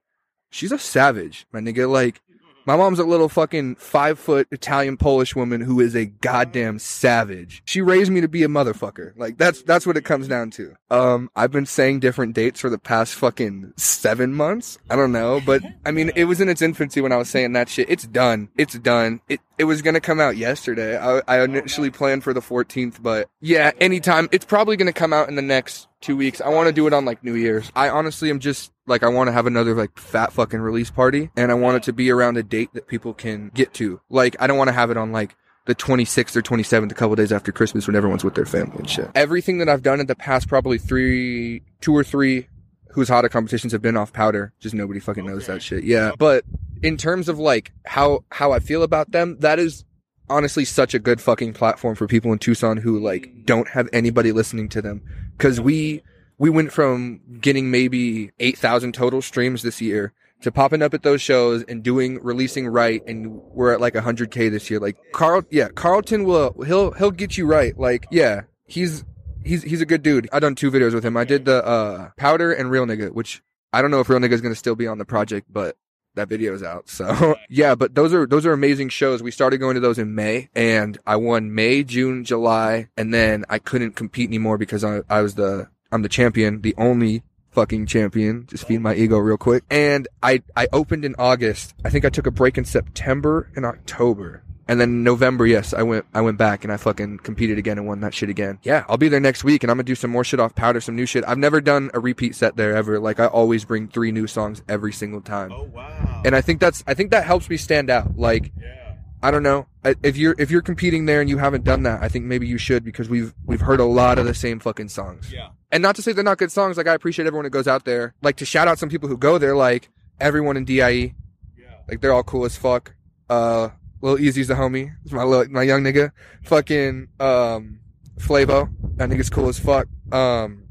she's 0.50 0.72
a 0.72 0.78
savage, 0.78 1.46
my 1.52 1.60
nigga. 1.60 1.90
Like, 1.90 2.20
my 2.66 2.76
mom's 2.76 2.98
a 2.98 3.04
little 3.04 3.28
fucking 3.28 3.76
five 3.76 4.18
foot 4.18 4.48
Italian 4.50 4.96
Polish 4.96 5.34
woman 5.36 5.60
who 5.60 5.80
is 5.80 5.94
a 5.94 6.06
goddamn 6.06 6.78
savage. 6.78 7.62
She 7.64 7.80
raised 7.80 8.10
me 8.10 8.20
to 8.20 8.28
be 8.28 8.42
a 8.42 8.48
motherfucker. 8.48 9.12
Like 9.16 9.38
that's 9.38 9.62
that's 9.62 9.86
what 9.86 9.96
it 9.96 10.04
comes 10.04 10.28
down 10.28 10.50
to. 10.52 10.74
Um, 10.90 11.30
I've 11.36 11.52
been 11.52 11.66
saying 11.66 12.00
different 12.00 12.34
dates 12.34 12.60
for 12.60 12.68
the 12.68 12.78
past 12.78 13.14
fucking 13.14 13.72
seven 13.76 14.34
months. 14.34 14.78
I 14.90 14.96
don't 14.96 15.12
know, 15.12 15.40
but 15.44 15.62
I 15.84 15.92
mean, 15.92 16.10
it 16.16 16.24
was 16.24 16.40
in 16.40 16.48
its 16.48 16.60
infancy 16.60 17.00
when 17.00 17.12
I 17.12 17.16
was 17.16 17.30
saying 17.30 17.52
that 17.52 17.68
shit. 17.68 17.88
It's 17.88 18.06
done. 18.06 18.48
It's 18.56 18.78
done. 18.78 19.20
It 19.28 19.40
it 19.58 19.64
was 19.64 19.80
gonna 19.80 20.00
come 20.00 20.20
out 20.20 20.36
yesterday. 20.36 20.98
I, 20.98 21.22
I 21.28 21.42
initially 21.42 21.90
planned 21.90 22.24
for 22.24 22.34
the 22.34 22.40
14th, 22.40 23.02
but 23.02 23.28
yeah, 23.40 23.70
anytime. 23.80 24.28
It's 24.32 24.44
probably 24.44 24.76
gonna 24.76 24.92
come 24.92 25.12
out 25.12 25.28
in 25.28 25.36
the 25.36 25.42
next 25.42 25.88
two 26.00 26.16
weeks. 26.16 26.40
I 26.40 26.48
want 26.48 26.68
to 26.68 26.72
do 26.72 26.86
it 26.86 26.92
on 26.92 27.04
like 27.04 27.22
New 27.24 27.34
Year's. 27.34 27.70
I 27.74 27.88
honestly 27.88 28.30
am 28.30 28.40
just 28.40 28.72
like 28.86 29.02
I 29.02 29.08
want 29.08 29.28
to 29.28 29.32
have 29.32 29.46
another 29.46 29.74
like 29.74 29.98
fat 29.98 30.32
fucking 30.32 30.60
release 30.60 30.90
party, 30.90 31.30
and 31.36 31.50
I 31.50 31.54
want 31.54 31.78
it 31.78 31.82
to 31.84 31.92
be 31.92 32.10
around 32.10 32.36
a 32.36 32.42
date 32.42 32.70
that 32.74 32.86
people 32.86 33.14
can 33.14 33.50
get 33.54 33.74
to. 33.74 34.00
Like 34.08 34.36
I 34.40 34.46
don't 34.46 34.58
want 34.58 34.68
to 34.68 34.74
have 34.74 34.90
it 34.90 34.96
on 34.96 35.12
like 35.12 35.36
the 35.66 35.74
26th 35.74 36.36
or 36.36 36.42
27th, 36.42 36.92
a 36.92 36.94
couple 36.94 37.16
days 37.16 37.32
after 37.32 37.52
Christmas 37.52 37.86
when 37.86 37.96
everyone's 37.96 38.24
with 38.24 38.34
their 38.34 38.46
family 38.46 38.78
and 38.78 38.88
shit. 38.88 39.10
Everything 39.14 39.58
that 39.58 39.68
I've 39.68 39.82
done 39.82 40.00
in 40.00 40.06
the 40.06 40.14
past 40.14 40.48
probably 40.48 40.78
three, 40.78 41.62
two 41.80 41.94
or 41.94 42.04
three 42.04 42.46
who's 42.90 43.08
hotter 43.08 43.28
competitions 43.28 43.72
have 43.72 43.82
been 43.82 43.96
off 43.96 44.12
powder. 44.12 44.54
Just 44.58 44.74
nobody 44.74 45.00
fucking 45.00 45.26
knows 45.26 45.46
that 45.48 45.62
shit. 45.62 45.84
Yeah. 45.84 46.12
But 46.16 46.44
in 46.82 46.96
terms 46.96 47.28
of 47.28 47.38
like 47.38 47.72
how, 47.84 48.24
how 48.30 48.52
I 48.52 48.60
feel 48.60 48.82
about 48.82 49.10
them, 49.10 49.36
that 49.40 49.58
is 49.58 49.84
honestly 50.30 50.64
such 50.64 50.94
a 50.94 50.98
good 50.98 51.20
fucking 51.20 51.52
platform 51.52 51.94
for 51.94 52.06
people 52.06 52.32
in 52.32 52.38
Tucson 52.38 52.78
who 52.78 52.98
like 52.98 53.26
mm. 53.26 53.44
don't 53.44 53.68
have 53.68 53.88
anybody 53.92 54.32
listening 54.32 54.68
to 54.70 54.80
them. 54.80 55.02
Cause 55.38 55.60
we, 55.60 56.02
we 56.38 56.50
went 56.50 56.72
from 56.72 57.20
getting 57.40 57.70
maybe 57.70 58.30
8,000 58.38 58.92
total 58.92 59.22
streams 59.22 59.62
this 59.62 59.80
year 59.80 60.12
to 60.42 60.52
popping 60.52 60.82
up 60.82 60.94
at 60.94 61.02
those 61.02 61.22
shows 61.22 61.62
and 61.64 61.82
doing 61.82 62.22
releasing 62.22 62.68
right 62.68 63.02
and 63.06 63.40
we're 63.52 63.72
at 63.72 63.80
like 63.80 63.94
100k 63.94 64.50
this 64.50 64.70
year. 64.70 64.80
Like 64.80 64.96
Carl 65.12 65.42
yeah 65.50 65.68
Carlton 65.68 66.24
will 66.24 66.54
he'll 66.64 66.92
he'll 66.92 67.10
get 67.10 67.38
you 67.38 67.46
right. 67.46 67.76
Like 67.78 68.06
yeah 68.10 68.42
he's 68.66 69.04
he's 69.44 69.62
he's 69.62 69.80
a 69.80 69.86
good 69.86 70.02
dude. 70.02 70.28
I 70.32 70.40
done 70.40 70.54
two 70.54 70.70
videos 70.70 70.94
with 70.94 71.04
him. 71.04 71.16
I 71.16 71.24
did 71.24 71.44
the 71.44 71.64
uh 71.64 72.10
powder 72.16 72.52
and 72.52 72.70
real 72.70 72.86
nigga 72.86 73.12
which 73.12 73.42
I 73.72 73.82
don't 73.82 73.90
know 73.90 74.00
if 74.00 74.08
real 74.08 74.18
nigga 74.18 74.32
is 74.32 74.40
to 74.42 74.54
still 74.54 74.76
be 74.76 74.86
on 74.86 74.98
the 74.98 75.04
project 75.04 75.46
but 75.50 75.76
that 76.16 76.28
video's 76.28 76.62
out 76.62 76.88
so 76.88 77.36
yeah 77.48 77.74
but 77.74 77.94
those 77.94 78.12
are 78.12 78.26
those 78.26 78.44
are 78.44 78.52
amazing 78.52 78.88
shows 78.88 79.22
we 79.22 79.30
started 79.30 79.58
going 79.58 79.74
to 79.74 79.80
those 79.80 79.98
in 79.98 80.14
May 80.14 80.48
and 80.54 80.98
I 81.06 81.16
won 81.16 81.54
May 81.54 81.84
June 81.84 82.24
July 82.24 82.88
and 82.96 83.14
then 83.14 83.44
I 83.48 83.58
couldn't 83.58 83.92
compete 83.92 84.28
anymore 84.28 84.58
because 84.58 84.82
I 84.82 85.02
I 85.08 85.22
was 85.22 85.34
the 85.36 85.68
I'm 85.92 86.02
the 86.02 86.08
champion 86.08 86.62
the 86.62 86.74
only 86.76 87.22
fucking 87.56 87.86
champion. 87.86 88.46
Just 88.46 88.66
feed 88.68 88.82
my 88.82 88.94
ego 88.94 89.16
real 89.16 89.38
quick. 89.38 89.64
And 89.70 90.06
I, 90.22 90.42
I 90.54 90.68
opened 90.74 91.06
in 91.06 91.14
August. 91.18 91.74
I 91.86 91.88
think 91.88 92.04
I 92.04 92.10
took 92.10 92.26
a 92.26 92.30
break 92.30 92.58
in 92.58 92.66
September 92.66 93.50
and 93.56 93.64
October. 93.64 94.42
And 94.68 94.80
then 94.80 95.04
November, 95.04 95.46
yes, 95.46 95.72
I 95.72 95.82
went, 95.82 96.06
I 96.12 96.20
went 96.20 96.38
back 96.38 96.64
and 96.64 96.72
I 96.72 96.76
fucking 96.76 97.18
competed 97.18 97.56
again 97.56 97.78
and 97.78 97.86
won 97.86 98.00
that 98.00 98.14
shit 98.14 98.28
again. 98.28 98.58
Yeah, 98.62 98.84
I'll 98.88 98.96
be 98.96 99.08
there 99.08 99.20
next 99.20 99.44
week 99.44 99.62
and 99.62 99.70
I'm 99.70 99.76
gonna 99.76 99.84
do 99.84 99.94
some 99.94 100.10
more 100.10 100.24
shit 100.24 100.40
off 100.40 100.54
powder, 100.54 100.80
some 100.80 100.96
new 100.96 101.06
shit. 101.06 101.22
I've 101.26 101.38
never 101.38 101.60
done 101.60 101.90
a 101.94 102.00
repeat 102.00 102.34
set 102.34 102.56
there 102.56 102.74
ever. 102.76 102.98
Like 102.98 103.20
I 103.20 103.26
always 103.26 103.64
bring 103.64 103.86
three 103.86 104.10
new 104.10 104.26
songs 104.26 104.62
every 104.68 104.92
single 104.92 105.20
time. 105.20 105.52
Oh 105.52 105.64
wow. 105.64 106.22
And 106.24 106.34
I 106.34 106.40
think 106.40 106.60
that's, 106.60 106.82
I 106.86 106.94
think 106.94 107.12
that 107.12 107.24
helps 107.24 107.48
me 107.48 107.56
stand 107.56 107.90
out. 107.90 108.18
Like, 108.18 108.52
yeah. 108.60 108.86
I 109.22 109.30
don't 109.30 109.42
know. 109.42 109.66
If 110.02 110.16
you're 110.16 110.34
if 110.38 110.50
you're 110.50 110.62
competing 110.62 111.06
there 111.06 111.20
and 111.20 111.28
you 111.30 111.38
haven't 111.38 111.64
done 111.64 111.84
that, 111.84 112.02
I 112.02 112.08
think 112.08 112.26
maybe 112.26 112.46
you 112.46 112.58
should 112.58 112.84
because 112.84 113.08
we've 113.08 113.34
we've 113.44 113.60
heard 113.60 113.80
a 113.80 113.84
lot 113.84 114.18
of 114.18 114.26
the 114.26 114.34
same 114.34 114.60
fucking 114.60 114.88
songs. 114.88 115.32
Yeah. 115.32 115.48
And 115.72 115.82
not 115.82 115.96
to 115.96 116.02
say 116.02 116.12
they're 116.12 116.22
not 116.22 116.38
good 116.38 116.52
songs. 116.52 116.76
Like 116.76 116.86
I 116.86 116.94
appreciate 116.94 117.26
everyone 117.26 117.44
who 117.44 117.50
goes 117.50 117.66
out 117.66 117.84
there. 117.84 118.14
Like 118.22 118.36
to 118.36 118.44
shout 118.44 118.68
out 118.68 118.78
some 118.78 118.88
people 118.88 119.08
who 119.08 119.16
go 119.16 119.38
there. 119.38 119.56
Like 119.56 119.88
everyone 120.20 120.56
in 120.56 120.64
DIE. 120.64 121.14
Yeah. 121.58 121.64
Like 121.88 122.00
they're 122.00 122.12
all 122.12 122.22
cool 122.22 122.44
as 122.44 122.56
fuck. 122.56 122.94
Uh, 123.28 123.70
Lil 124.02 124.18
Easy's 124.18 124.48
the 124.48 124.54
homie. 124.54 124.94
It's 125.04 125.12
my 125.12 125.24
little, 125.24 125.52
my 125.52 125.62
young 125.62 125.82
nigga. 125.82 126.12
Fucking 126.44 127.08
um, 127.20 127.80
Flavo. 128.18 128.70
That 128.96 129.08
nigga's 129.10 129.30
cool 129.30 129.48
as 129.48 129.58
fuck. 129.58 129.88
Um, 130.12 130.64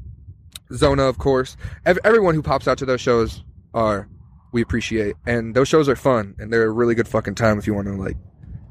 Zona, 0.72 1.04
of 1.04 1.18
course. 1.18 1.56
Ev- 1.84 1.98
everyone 2.04 2.34
who 2.34 2.42
pops 2.42 2.66
out 2.68 2.78
to 2.78 2.86
those 2.86 3.00
shows 3.00 3.44
are 3.74 4.08
we 4.52 4.62
appreciate, 4.62 5.16
and 5.26 5.54
those 5.54 5.68
shows 5.68 5.88
are 5.88 5.96
fun, 5.96 6.34
and 6.38 6.52
they're 6.52 6.64
a 6.64 6.70
really 6.70 6.94
good 6.94 7.08
fucking 7.08 7.34
time 7.34 7.58
if 7.58 7.66
you 7.66 7.74
want 7.74 7.88
to 7.88 7.94
like 7.94 8.16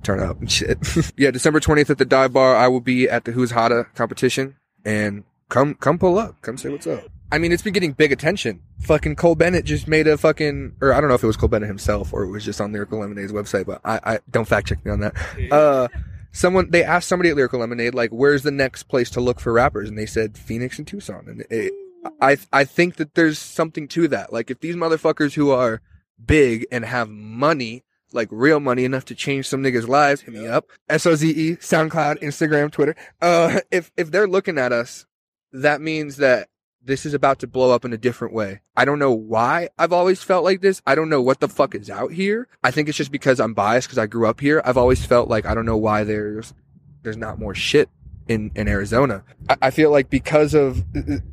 turn 0.03 0.19
up 0.19 0.39
and 0.39 0.51
shit. 0.51 0.77
yeah, 1.17 1.31
December 1.31 1.59
twentieth 1.59 1.89
at 1.89 1.97
the 1.97 2.05
Dive 2.05 2.33
Bar, 2.33 2.55
I 2.55 2.67
will 2.67 2.81
be 2.81 3.09
at 3.09 3.25
the 3.25 3.31
Who's 3.31 3.51
Hotta 3.51 3.85
competition, 3.95 4.55
and 4.83 5.23
come 5.49 5.75
come 5.75 5.99
pull 5.99 6.17
up, 6.17 6.41
come 6.41 6.57
say 6.57 6.69
what's 6.69 6.87
up. 6.87 7.03
I 7.31 7.37
mean, 7.37 7.51
it's 7.51 7.63
been 7.63 7.73
getting 7.73 7.93
big 7.93 8.11
attention. 8.11 8.61
Fucking 8.81 9.15
Cole 9.15 9.35
Bennett 9.35 9.65
just 9.65 9.87
made 9.87 10.07
a 10.07 10.17
fucking, 10.17 10.75
or 10.79 10.93
I 10.93 10.99
don't 10.99 11.09
know 11.09 11.15
if 11.15 11.23
it 11.23 11.27
was 11.27 11.37
Cole 11.37 11.49
Bennett 11.49 11.67
himself 11.67 12.13
or 12.13 12.23
it 12.23 12.29
was 12.29 12.45
just 12.45 12.61
on 12.61 12.71
Lyrical 12.71 12.99
Lemonade's 12.99 13.31
website, 13.31 13.65
but 13.65 13.81
I, 13.83 13.99
I 14.03 14.19
don't 14.29 14.47
fact 14.47 14.67
check 14.67 14.85
me 14.85 14.91
on 14.91 14.99
that. 15.01 15.15
Uh, 15.51 15.87
someone 16.31 16.69
they 16.69 16.83
asked 16.83 17.07
somebody 17.07 17.29
at 17.29 17.35
Lyrical 17.35 17.59
Lemonade 17.59 17.95
like, 17.95 18.11
"Where's 18.11 18.43
the 18.43 18.51
next 18.51 18.83
place 18.83 19.09
to 19.11 19.21
look 19.21 19.39
for 19.39 19.53
rappers?" 19.53 19.89
And 19.89 19.97
they 19.97 20.05
said 20.05 20.37
Phoenix 20.37 20.77
and 20.77 20.87
Tucson. 20.87 21.25
And 21.27 21.45
it, 21.49 21.73
I 22.21 22.37
I 22.53 22.63
think 22.63 22.97
that 22.97 23.15
there's 23.15 23.39
something 23.39 23.87
to 23.89 24.07
that. 24.09 24.31
Like, 24.31 24.51
if 24.51 24.59
these 24.59 24.75
motherfuckers 24.75 25.33
who 25.33 25.49
are 25.51 25.81
big 26.23 26.65
and 26.71 26.85
have 26.85 27.09
money, 27.09 27.83
like 28.13 28.27
real 28.31 28.59
money 28.59 28.85
enough 28.85 29.05
to 29.05 29.15
change 29.15 29.47
some 29.47 29.63
niggas' 29.63 29.87
lives, 29.87 30.21
hit 30.21 30.33
me 30.33 30.47
up. 30.47 30.67
S 30.89 31.05
O 31.05 31.15
Z 31.15 31.29
E, 31.29 31.55
SoundCloud, 31.55 32.21
Instagram, 32.21 32.71
Twitter. 32.71 32.95
Uh, 33.21 33.61
if 33.71 33.91
if 33.97 34.11
they're 34.11 34.27
looking 34.27 34.57
at 34.57 34.71
us, 34.71 35.05
that 35.51 35.81
means 35.81 36.17
that 36.17 36.49
this 36.85 37.05
is 37.05 37.13
about 37.13 37.39
to 37.39 37.47
blow 37.47 37.71
up 37.71 37.83
in 37.83 37.93
a 37.93 37.97
different 37.97 38.33
way. 38.33 38.61
I 38.77 38.85
don't 38.85 38.99
know 38.99 39.11
why 39.11 39.69
I've 39.77 39.91
always 39.91 40.21
felt 40.21 40.43
like 40.43 40.61
this. 40.61 40.81
I 40.85 40.95
don't 40.95 41.09
know 41.09 41.21
what 41.21 41.39
the 41.39 41.47
fuck 41.47 41.73
is 41.73 41.89
out 41.89 42.13
here. 42.13 42.47
I 42.63 42.71
think 42.71 42.87
it's 42.87 42.97
just 42.97 43.11
because 43.11 43.39
I'm 43.39 43.53
biased 43.53 43.87
because 43.87 43.97
I 43.97 44.05
grew 44.05 44.27
up 44.27 44.39
here. 44.39 44.61
I've 44.63 44.77
always 44.77 45.03
felt 45.05 45.27
like 45.27 45.45
I 45.45 45.55
don't 45.55 45.65
know 45.65 45.77
why 45.77 46.03
there's 46.03 46.53
there's 47.01 47.17
not 47.17 47.39
more 47.39 47.55
shit 47.55 47.89
in 48.27 48.51
in 48.55 48.67
Arizona. 48.67 49.23
I, 49.49 49.57
I 49.63 49.71
feel 49.71 49.91
like 49.91 50.09
because 50.09 50.53
of 50.53 50.85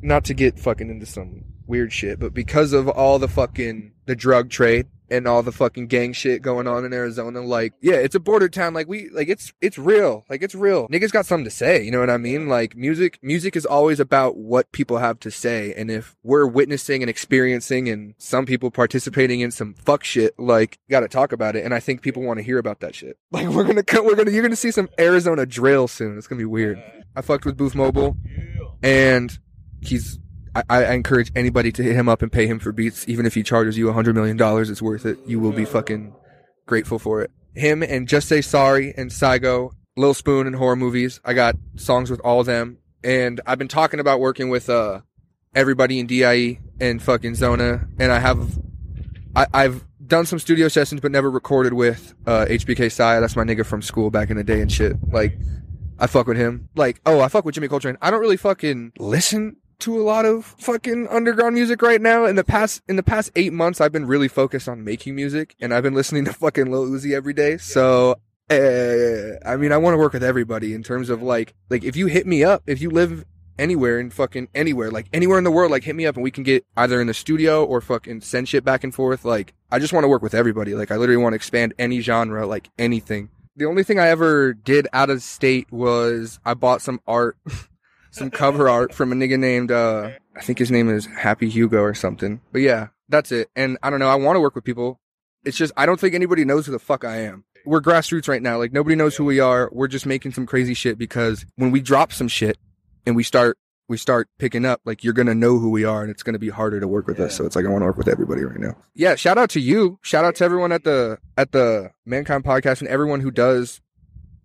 not 0.03 0.25
to 0.25 0.35
get 0.35 0.59
fucking 0.59 0.91
into 0.91 1.07
some 1.07 1.45
weird 1.67 1.93
shit, 1.93 2.19
but 2.19 2.35
because 2.35 2.73
of 2.73 2.89
all 2.89 3.19
the 3.19 3.29
fucking 3.29 3.93
the 4.07 4.17
drug 4.17 4.51
trade 4.51 4.87
and 5.13 5.29
all 5.29 5.43
the 5.43 5.53
fucking 5.53 5.87
gang 5.87 6.13
shit 6.13 6.41
going 6.43 6.67
on 6.67 6.85
in 6.85 6.93
Arizona, 6.93 7.43
like 7.43 7.75
yeah, 7.81 7.95
it's 7.95 8.15
a 8.15 8.21
border 8.21 8.49
town. 8.49 8.73
Like 8.75 8.89
we 8.89 9.11
like 9.11 9.29
it's 9.29 9.53
it's 9.61 9.79
real. 9.79 10.25
Like 10.29 10.43
it's 10.43 10.55
real. 10.55 10.89
Niggas 10.89 11.13
got 11.13 11.27
something 11.27 11.45
to 11.45 11.51
say. 11.51 11.83
You 11.83 11.91
know 11.91 12.01
what 12.01 12.11
I 12.11 12.17
mean? 12.17 12.49
Like 12.49 12.75
music 12.75 13.19
music 13.23 13.55
is 13.55 13.67
always 13.67 14.01
about 14.01 14.37
what 14.37 14.73
people 14.73 14.99
have 14.99 15.21
to 15.21 15.31
say, 15.31 15.75
and 15.75 15.91
if 15.91 16.17
we're 16.23 16.47
witnessing 16.47 17.03
and 17.03 17.11
experiencing, 17.11 17.89
and 17.89 18.15
some 18.19 18.47
people 18.47 18.71
participating 18.71 19.41
in 19.41 19.51
some 19.51 19.75
fuck 19.75 20.03
shit, 20.03 20.39
like 20.39 20.79
got 20.91 21.01
to 21.01 21.09
talk 21.09 21.33
about 21.33 21.55
it. 21.57 21.65
And 21.65 21.75
I 21.75 21.81
think 21.81 22.01
people 22.03 22.23
want 22.23 22.39
to 22.39 22.43
hear 22.43 22.59
about 22.59 22.81
that 22.81 22.95
shit. 22.95 23.19
Like 23.33 23.49
we're 23.49 23.65
gonna 23.65 23.83
cut. 23.83 24.05
We're 24.05 24.15
gonna 24.15 24.31
you're 24.31 24.43
gonna 24.43 24.57
see 24.57 24.71
some 24.71 24.89
Arizona 24.99 25.47
drill 25.47 25.89
soon. 25.89 26.19
It's 26.19 26.27
gonna 26.27 26.39
be 26.39 26.45
weird. 26.45 26.83
I 27.17 27.23
fucked 27.23 27.45
with 27.45 27.57
Boof 27.57 27.75
Mobile, 27.75 28.17
and 28.83 29.37
he's. 29.81 30.19
I, 30.55 30.63
I 30.69 30.93
encourage 30.95 31.33
anybody 31.35 31.73
to 31.73 31.83
hit 31.83 31.97
him 31.97 32.09
up 32.09 32.23
and 32.23 32.31
pay 32.31 32.47
him 32.47 32.59
for 32.59 32.73
beats, 32.73 33.09
even 33.09 33.27
if 33.27 33.35
he 33.35 33.43
charges 33.43 33.79
you 33.79 33.89
a 33.89 33.93
hundred 33.93 34.15
million 34.15 34.37
dollars. 34.37 34.71
It's 34.71 34.83
worth 34.83 35.07
it. 35.07 35.19
You 35.27 35.41
will 35.41 35.53
be 35.53 35.65
fucking 35.65 36.15
grateful 36.67 36.99
for 36.99 37.23
it. 37.23 37.31
Him 37.55 37.83
and 37.83 38.09
Just 38.09 38.29
Say 38.29 38.41
Sorry 38.41 38.95
and 38.97 39.11
Saigo, 39.11 39.73
Lil 39.97 40.15
Spoon 40.15 40.47
and 40.47 40.57
horror 40.57 40.77
movies. 40.77 41.21
I 41.25 41.35
got 41.35 41.57
songs 41.77 42.11
with 42.11 42.21
all 42.21 42.41
of 42.41 42.47
them, 42.47 42.79
and 43.03 43.41
I've 43.47 43.59
been 43.59 43.69
talking 43.69 44.01
about 44.01 44.21
working 44.21 44.49
with 44.49 44.69
uh 44.69 45.01
everybody 45.55 45.99
in 45.99 46.07
DIE 46.07 46.61
and 46.81 47.03
fucking 47.03 47.35
Zona, 47.35 47.87
and 47.99 48.13
I 48.13 48.19
have 48.19 48.59
I, 49.35 49.47
I've 49.55 49.85
done 50.05 50.27
some 50.27 50.39
studio 50.39 50.69
sessions 50.69 51.01
but 51.01 51.13
never 51.13 51.31
recorded 51.31 51.73
with 51.73 52.15
uh 52.27 52.47
HBK 52.47 52.93
Saya. 52.93 53.21
That's 53.21 53.37
my 53.37 53.45
nigga 53.45 53.65
from 53.65 53.81
school 53.81 54.11
back 54.11 54.31
in 54.31 54.37
the 54.37 54.45
day 54.45 54.61
and 54.61 54.71
shit. 54.71 54.97
Like 55.11 55.39
I 55.99 56.07
fuck 56.09 56.27
with 56.27 56.37
him. 56.37 56.69
Like, 56.75 57.01
oh, 57.07 57.21
I 57.21 57.29
fuck 57.29 57.45
with 57.45 57.55
Jimmy 57.55 57.69
Coltrane. 57.69 57.97
I 58.03 58.11
don't 58.11 58.21
really 58.21 58.37
fucking 58.37 58.93
listen 58.99 59.57
to 59.83 60.01
a 60.01 60.03
lot 60.03 60.25
of 60.25 60.45
fucking 60.45 61.09
underground 61.09 61.55
music 61.55 61.83
right 61.83 62.01
now. 62.01 62.25
In 62.25 62.37
the 62.37 62.45
past, 62.45 62.83
in 62.89 62.97
the 62.97 63.03
past 63.03 63.31
eight 63.37 63.53
months, 63.53 63.81
I've 63.81 63.93
been 63.93 64.07
really 64.07 64.29
focused 64.29 64.69
on 64.69 64.85
making 64.85 65.15
music, 65.15 65.55
and 65.61 65.75
I've 65.75 65.83
been 65.83 65.95
listening 65.95 66.25
to 66.27 66.33
fucking 66.33 66.71
Lil 66.71 66.87
Uzi 66.87 67.15
every 67.15 67.33
day. 67.33 67.57
So, 67.59 68.17
uh, 68.51 69.49
I 69.49 69.57
mean, 69.57 69.73
I 69.73 69.77
want 69.77 69.95
to 69.95 69.99
work 69.99 70.13
with 70.13 70.25
everybody 70.25 70.75
in 70.75 70.83
terms 70.83 71.11
of 71.11 71.23
like, 71.23 71.55
like 71.69 71.85
if 71.85 71.97
you 71.97 72.07
hit 72.07 72.27
me 72.27 72.45
up, 72.45 72.63
if 72.67 72.81
you 72.81 72.91
live 72.91 73.25
anywhere 73.59 73.99
in 73.99 74.11
fucking 74.11 74.49
anywhere, 74.55 74.91
like 74.91 75.07
anywhere 75.13 75.39
in 75.39 75.45
the 75.45 75.51
world, 75.51 75.71
like 75.71 75.85
hit 75.85 75.97
me 75.97 76.07
up 76.07 76.17
and 76.17 76.25
we 76.25 76.31
can 76.31 76.45
get 76.45 76.65
either 76.77 77.01
in 77.01 77.07
the 77.07 77.15
studio 77.15 77.65
or 77.65 77.81
fucking 77.81 78.21
send 78.21 78.49
shit 78.49 78.65
back 78.65 78.85
and 78.85 78.95
forth. 78.95 79.25
Like, 79.25 79.55
I 79.71 79.79
just 79.79 79.93
want 79.93 80.05
to 80.05 80.09
work 80.09 80.23
with 80.23 80.35
everybody. 80.35 80.75
Like, 80.75 80.91
I 80.91 80.97
literally 80.97 81.23
want 81.23 81.33
to 81.33 81.37
expand 81.37 81.75
any 81.79 82.01
genre, 82.01 82.47
like 82.47 82.71
anything. 82.79 83.31
The 83.57 83.67
only 83.67 83.83
thing 83.83 83.99
I 83.99 84.09
ever 84.09 84.55
did 84.55 84.89
out 84.93 85.11
of 85.11 85.23
state 85.23 85.71
was 85.71 86.41
I 86.45 86.55
bought 86.55 86.83
some 86.83 87.01
art, 87.07 87.37
some 88.13 88.31
cover 88.31 88.69
art 88.69 88.95
from 88.95 89.11
a 89.11 89.17
nigga 89.17 89.39
named, 89.39 89.73
uh, 89.73 90.11
I 90.37 90.41
think 90.43 90.59
his 90.59 90.71
name 90.71 90.89
is 90.89 91.07
Happy 91.07 91.49
Hugo 91.49 91.81
or 91.81 91.95
something. 91.95 92.41
But 92.53 92.61
yeah, 92.61 92.89
that's 93.09 93.33
it. 93.33 93.51
And 93.57 93.79
I 93.83 93.91
don't 93.91 93.99
know. 93.99 94.09
I 94.09 94.15
want 94.15 94.37
to 94.37 94.41
work 94.41 94.55
with 94.55 94.65
people. 94.65 95.01
It's 95.45 95.57
just, 95.57 95.73
I 95.77 95.87
don't 95.87 95.99
think 95.99 96.15
anybody 96.15 96.45
knows 96.45 96.67
who 96.67 96.73
the 96.73 96.79
fuck 96.79 97.05
I 97.05 97.23
am. 97.23 97.45
We're 97.65 97.81
grassroots 97.81 98.29
right 98.29 98.43
now. 98.43 98.59
Like 98.59 98.73
nobody 98.73 98.97
knows 98.97 99.17
who 99.17 99.25
we 99.25 99.41
are. 99.41 99.69
We're 99.73 99.89
just 99.89 100.07
making 100.07 100.33
some 100.33 100.47
crazy 100.47 100.75
shit 100.75 100.99
because 100.99 101.47
when 101.57 101.71
we 101.71 101.81
drop 101.81 102.13
some 102.13 102.29
shit 102.29 102.59
and 103.07 103.17
we 103.17 103.23
start, 103.23 103.57
we 103.89 103.97
start 103.97 104.29
picking 104.39 104.65
up, 104.65 104.81
like 104.85 105.03
you're 105.03 105.15
to 105.27 105.35
know 105.35 105.59
who 105.59 105.71
we 105.71 105.85
are 105.85 106.03
and 106.03 106.11
it's 106.11 106.23
to 106.35 106.39
be 106.39 106.51
harder 106.51 106.81
to 106.81 106.89
work 106.89 107.07
with 107.07 107.19
us. 107.19 107.35
So 107.35 107.47
it's 107.47 107.57
like, 107.57 107.65
I 107.65 107.69
want 107.69 107.83
to 107.83 107.87
work 107.87 107.97
with 107.97 108.09
everybody 108.09 108.43
right 108.43 108.61
now. 108.61 108.77
Yeah. 108.95 109.15
Shout 109.17 109.39
out 109.39 109.51
to 109.51 109.61
you. 109.61 109.99
Shout 110.03 110.25
out 110.25 110.37
to 110.37 110.45
everyone 110.45 110.71
at 110.71 110.85
the, 110.85 111.19
at 111.37 111.53
the 111.53 111.93
Mankind 112.05 112.45
podcast 112.45 112.81
and 112.81 112.89
everyone 112.89 113.21
who 113.21 113.31
does 113.31 113.81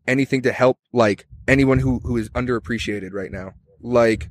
anything 0.07 0.41
to 0.43 0.51
help 0.51 0.79
like 0.93 1.27
anyone 1.47 1.79
who, 1.79 1.99
who 2.03 2.17
is 2.17 2.29
underappreciated 2.29 3.13
right 3.13 3.31
now. 3.31 3.53
Like, 3.81 4.29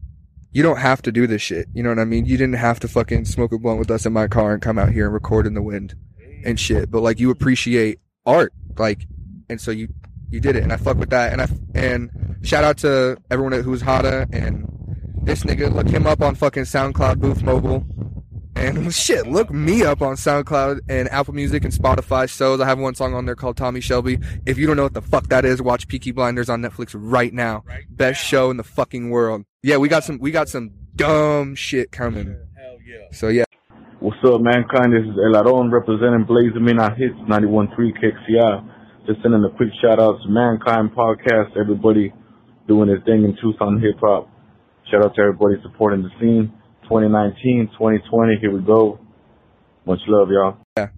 you 0.52 0.62
don't 0.62 0.78
have 0.78 1.02
to 1.02 1.12
do 1.12 1.26
this 1.26 1.42
shit. 1.42 1.68
You 1.74 1.82
know 1.82 1.90
what 1.90 1.98
I 1.98 2.04
mean? 2.04 2.24
You 2.24 2.36
didn't 2.36 2.54
have 2.54 2.80
to 2.80 2.88
fucking 2.88 3.26
smoke 3.26 3.52
a 3.52 3.58
blunt 3.58 3.78
with 3.78 3.90
us 3.90 4.06
in 4.06 4.12
my 4.12 4.26
car 4.26 4.52
and 4.52 4.62
come 4.62 4.78
out 4.78 4.90
here 4.90 5.04
and 5.04 5.14
record 5.14 5.46
in 5.46 5.54
the 5.54 5.62
wind 5.62 5.94
and 6.44 6.58
shit. 6.58 6.90
But 6.90 7.02
like, 7.02 7.20
you 7.20 7.30
appreciate 7.30 8.00
art, 8.24 8.52
like, 8.78 9.06
and 9.48 9.60
so 9.60 9.70
you 9.70 9.88
you 10.28 10.40
did 10.40 10.56
it, 10.56 10.62
and 10.62 10.72
I 10.72 10.76
fuck 10.76 10.96
with 10.96 11.10
that. 11.10 11.32
And 11.32 11.42
I 11.42 11.48
and 11.74 12.10
shout 12.42 12.64
out 12.64 12.78
to 12.78 13.16
everyone 13.30 13.52
who's 13.52 13.82
hotta 13.82 14.26
and 14.32 14.66
this 15.22 15.44
nigga. 15.44 15.72
Look 15.72 15.88
him 15.88 16.06
up 16.06 16.22
on 16.22 16.34
fucking 16.34 16.64
SoundCloud, 16.64 17.18
Boof 17.18 17.42
Mobile, 17.42 17.84
and 18.56 18.92
shit. 18.92 19.26
Look 19.26 19.50
me 19.50 19.82
up 19.82 20.02
on 20.02 20.16
SoundCloud 20.16 20.80
and 20.88 21.08
Apple 21.10 21.34
Music 21.34 21.64
and 21.64 21.72
Spotify. 21.72 22.28
shows. 22.28 22.60
I 22.60 22.66
have 22.66 22.78
one 22.78 22.94
song 22.94 23.14
on 23.14 23.26
there 23.26 23.36
called 23.36 23.56
Tommy 23.56 23.80
Shelby. 23.80 24.18
If 24.46 24.58
you 24.58 24.66
don't 24.66 24.76
know 24.76 24.82
what 24.84 24.94
the 24.94 25.02
fuck 25.02 25.28
that 25.28 25.44
is, 25.44 25.60
watch 25.62 25.88
Peaky 25.88 26.12
Blinders 26.12 26.48
on 26.48 26.62
Netflix 26.62 26.94
right 26.96 27.32
now. 27.32 27.64
Best 27.90 28.24
show 28.24 28.50
in 28.50 28.56
the 28.56 28.64
fucking 28.64 29.10
world. 29.10 29.44
Yeah, 29.62 29.76
we 29.76 29.88
got 29.88 30.04
some 30.04 30.18
we 30.18 30.30
got 30.30 30.48
some 30.48 30.70
dumb 30.94 31.54
shit 31.54 31.92
coming. 31.92 32.26
Hell 32.26 32.78
yeah. 32.84 33.06
So 33.12 33.28
yeah. 33.28 33.44
What's 34.00 34.18
up, 34.24 34.40
mankind? 34.40 34.92
This 34.92 35.04
is 35.08 35.16
El 35.16 35.36
Aron 35.36 35.70
representing 35.70 36.24
Blazing 36.26 36.64
Midnight 36.64 36.98
Hits 36.98 37.14
91.3 37.28 37.72
KXCI. 37.76 38.72
Just 39.06 39.22
sending 39.22 39.42
a 39.44 39.56
quick 39.56 39.70
shout 39.80 40.00
out 40.00 40.20
to 40.22 40.28
Mankind 40.28 40.90
Podcast, 40.94 41.56
everybody 41.58 42.12
doing 42.68 42.88
their 42.88 43.00
thing 43.00 43.24
in 43.24 43.36
Tucson 43.40 43.80
hip 43.80 43.98
hop. 44.00 44.28
Shout 44.90 45.04
out 45.04 45.14
to 45.14 45.20
everybody 45.22 45.54
supporting 45.62 46.02
the 46.02 46.10
scene. 46.20 46.52
2019, 46.88 47.70
2020, 47.72 48.38
here 48.40 48.52
we 48.52 48.60
go. 48.60 48.98
Much 49.86 50.00
love, 50.06 50.28
y'all. 50.30 50.58
Yeah. 50.76 50.88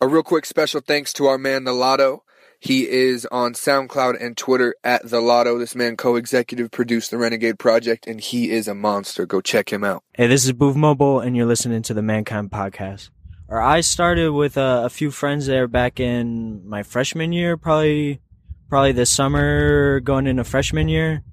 A 0.00 0.08
real 0.08 0.22
quick 0.22 0.46
special 0.46 0.80
thanks 0.80 1.12
to 1.14 1.26
our 1.26 1.38
man 1.38 1.64
The 1.64 1.72
Lotto. 1.72 2.22
He 2.58 2.88
is 2.88 3.26
on 3.26 3.54
SoundCloud 3.54 4.22
and 4.22 4.36
Twitter 4.36 4.74
at 4.84 5.08
The 5.08 5.20
Lotto. 5.20 5.58
This 5.58 5.74
man 5.74 5.96
co-executive 5.96 6.70
produced 6.70 7.10
the 7.10 7.18
Renegade 7.18 7.58
Project, 7.58 8.06
and 8.06 8.20
he 8.20 8.50
is 8.50 8.68
a 8.68 8.74
monster. 8.74 9.26
Go 9.26 9.40
check 9.40 9.72
him 9.72 9.82
out. 9.82 10.02
Hey, 10.14 10.26
this 10.26 10.44
is 10.44 10.52
Boof 10.52 10.76
Mobile, 10.76 11.20
and 11.20 11.36
you're 11.36 11.46
listening 11.46 11.82
to 11.82 11.94
the 11.94 12.02
Mankind 12.02 12.50
Podcast. 12.50 13.10
Or 13.48 13.60
I 13.60 13.80
started 13.80 14.32
with 14.32 14.56
uh, 14.56 14.82
a 14.84 14.90
few 14.90 15.10
friends 15.10 15.46
there 15.46 15.66
back 15.66 15.98
in 15.98 16.68
my 16.68 16.82
freshman 16.82 17.32
year, 17.32 17.56
probably, 17.56 18.20
probably 18.68 18.92
this 18.92 19.10
summer, 19.10 20.00
going 20.00 20.26
into 20.26 20.44
freshman 20.44 20.88
year. 20.88 21.24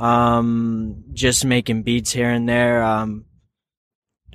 Um, 0.00 1.04
just 1.12 1.44
making 1.44 1.82
beats 1.82 2.10
here 2.10 2.30
and 2.30 2.48
there. 2.48 2.82
Um, 2.82 3.26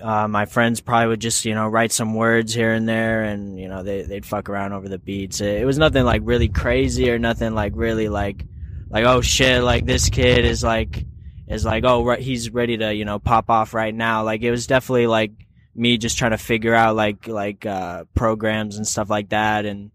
uh, 0.02 0.28
my 0.28 0.46
friends 0.46 0.82
probably 0.82 1.08
would 1.08 1.22
just, 1.22 1.46
you 1.46 1.56
know, 1.56 1.68
write 1.68 1.92
some 1.92 2.14
words 2.14 2.54
here 2.54 2.74
and 2.74 2.88
there 2.88 3.24
and, 3.24 3.60
you 3.60 3.68
know, 3.68 3.82
they, 3.82 4.04
they'd 4.04 4.26
fuck 4.26 4.50
around 4.50 4.74
over 4.74 4.88
the 4.88 5.00
beats. 5.00 5.42
It, 5.42 5.62
it 5.62 5.66
was 5.66 5.78
nothing 5.78 6.04
like 6.04 6.22
really 6.24 6.50
crazy 6.50 7.10
or 7.10 7.18
nothing 7.18 7.56
like 7.56 7.74
really 7.76 8.10
like, 8.10 8.46
like, 8.90 9.06
oh 9.06 9.22
shit, 9.22 9.64
like 9.64 9.86
this 9.86 10.10
kid 10.10 10.46
is 10.46 10.64
like, 10.64 11.06
is 11.48 11.66
like, 11.66 11.84
oh, 11.86 12.04
right, 12.04 12.20
he's 12.20 12.50
ready 12.52 12.78
to, 12.78 12.94
you 12.94 13.06
know, 13.06 13.20
pop 13.20 13.50
off 13.50 13.74
right 13.74 13.96
now. 13.96 14.24
Like 14.24 14.42
it 14.42 14.52
was 14.52 14.68
definitely 14.68 15.08
like 15.08 15.32
me 15.74 15.98
just 15.98 16.18
trying 16.18 16.32
to 16.32 16.38
figure 16.38 16.76
out 16.76 16.96
like, 16.96 17.28
like, 17.28 17.66
uh, 17.66 18.04
programs 18.14 18.78
and 18.78 18.88
stuff 18.88 19.10
like 19.10 19.30
that 19.30 19.66
and 19.66 19.92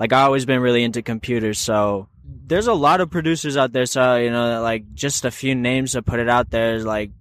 like 0.00 0.14
I 0.14 0.22
always 0.22 0.46
been 0.46 0.60
really 0.60 0.82
into 0.82 1.02
computers, 1.02 1.58
so 1.58 2.08
there's 2.50 2.66
a 2.66 2.74
lot 2.74 3.00
of 3.00 3.10
producers 3.10 3.56
out 3.56 3.72
there. 3.72 3.86
So 3.86 4.16
you 4.16 4.30
know, 4.30 4.60
like 4.60 4.92
just 4.92 5.24
a 5.24 5.30
few 5.30 5.54
names 5.54 5.92
to 5.92 6.02
put 6.02 6.18
it 6.18 6.28
out 6.28 6.50
there 6.50 6.74
is 6.74 6.84
like 6.84 7.12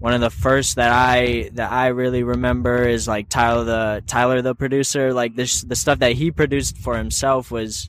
one 0.00 0.12
of 0.12 0.20
the 0.20 0.30
first 0.30 0.76
that 0.76 0.90
I 0.90 1.50
that 1.52 1.70
I 1.70 1.86
really 1.88 2.24
remember 2.24 2.82
is 2.82 3.06
like 3.06 3.28
Tyler 3.28 3.64
the 3.64 4.02
Tyler 4.06 4.42
the 4.42 4.54
producer. 4.54 5.14
Like 5.14 5.36
this 5.36 5.62
the 5.62 5.76
stuff 5.76 6.00
that 6.00 6.12
he 6.12 6.32
produced 6.32 6.76
for 6.76 6.96
himself 6.96 7.52
was 7.52 7.88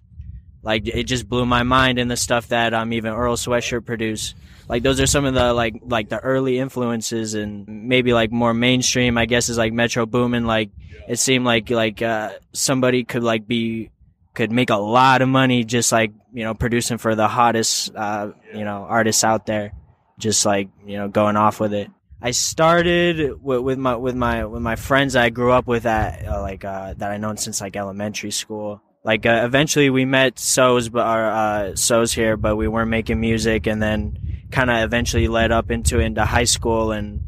like 0.62 0.88
it 0.88 1.06
just 1.06 1.28
blew 1.28 1.48
my 1.48 1.64
mind, 1.64 1.98
and 1.98 2.10
the 2.10 2.16
stuff 2.16 2.50
that 2.50 2.76
um 2.76 2.94
even 2.94 3.14
Earl 3.14 3.36
Sweatshirt 3.36 3.86
produced. 3.86 4.36
Like 4.70 4.84
those 4.84 5.00
are 5.02 5.08
some 5.08 5.26
of 5.26 5.34
the 5.34 5.54
like 5.54 5.82
like 5.82 6.10
the 6.10 6.20
early 6.20 6.60
influences, 6.60 7.34
and 7.34 7.68
maybe 7.68 8.14
like 8.14 8.32
more 8.32 8.54
mainstream. 8.54 9.18
I 9.18 9.26
guess 9.26 9.50
is 9.50 9.58
like 9.58 9.74
Metro 9.74 10.06
Boomin. 10.06 10.46
Like 10.46 10.70
it 11.08 11.18
seemed 11.18 11.46
like 11.46 11.72
like 11.72 12.04
uh, 12.04 12.34
somebody 12.54 13.04
could 13.04 13.24
like 13.24 13.48
be 13.48 13.90
could 14.36 14.52
make 14.52 14.70
a 14.70 14.76
lot 14.76 15.22
of 15.22 15.30
money 15.30 15.64
just 15.64 15.92
like 15.92 16.12
you 16.34 16.44
know 16.44 16.54
producing 16.54 16.98
for 16.98 17.16
the 17.16 17.28
hottest 17.28 17.96
uh, 17.96 18.32
you 18.54 18.64
know 18.64 18.86
artists 18.88 19.24
out 19.24 19.46
there 19.46 19.72
just 20.18 20.46
like 20.46 20.70
you 20.86 20.98
know 20.98 21.08
going 21.08 21.38
off 21.38 21.60
with 21.60 21.74
it. 21.74 21.90
I 22.22 22.32
started 22.32 23.42
with, 23.42 23.62
with 23.62 23.78
my 23.78 23.96
with 23.96 24.16
my 24.16 24.46
with 24.46 24.62
my 24.62 24.76
friends 24.76 25.16
i 25.16 25.30
grew 25.30 25.52
up 25.52 25.68
with 25.68 25.86
at 25.86 26.26
uh, 26.26 26.42
like 26.42 26.66
uh, 26.66 26.94
that 26.96 27.12
i 27.12 27.18
known 27.18 27.38
since 27.38 27.62
like 27.62 27.76
elementary 27.76 28.32
school. 28.32 28.82
Like 29.04 29.28
uh, 29.28 29.44
eventually 29.46 29.92
we 29.92 30.06
met 30.06 30.36
Soze 30.36 30.92
but 30.92 31.06
our 31.06 31.30
uh 31.30 31.62
Soze 31.74 32.14
here 32.14 32.38
but 32.38 32.56
we 32.56 32.68
weren't 32.68 32.90
making 32.90 33.20
music 33.20 33.68
and 33.68 33.82
then 33.82 34.18
kind 34.52 34.72
of 34.72 34.84
eventually 34.84 35.28
led 35.28 35.52
up 35.52 35.70
into 35.70 36.00
into 36.00 36.26
high 36.26 36.46
school 36.46 36.92
and 36.92 37.22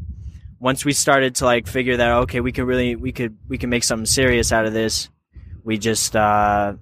once 0.60 0.84
we 0.84 0.92
started 0.92 1.36
to 1.36 1.44
like 1.44 1.68
figure 1.68 1.96
that 1.96 2.10
okay 2.22 2.40
we 2.40 2.50
could 2.50 2.64
really 2.64 2.96
we 2.96 3.12
could 3.12 3.36
we 3.46 3.58
can 3.58 3.70
make 3.70 3.84
something 3.84 4.06
serious 4.06 4.50
out 4.50 4.66
of 4.66 4.72
this 4.72 5.08
we 5.62 5.78
just 5.78 6.16
uh 6.16 6.74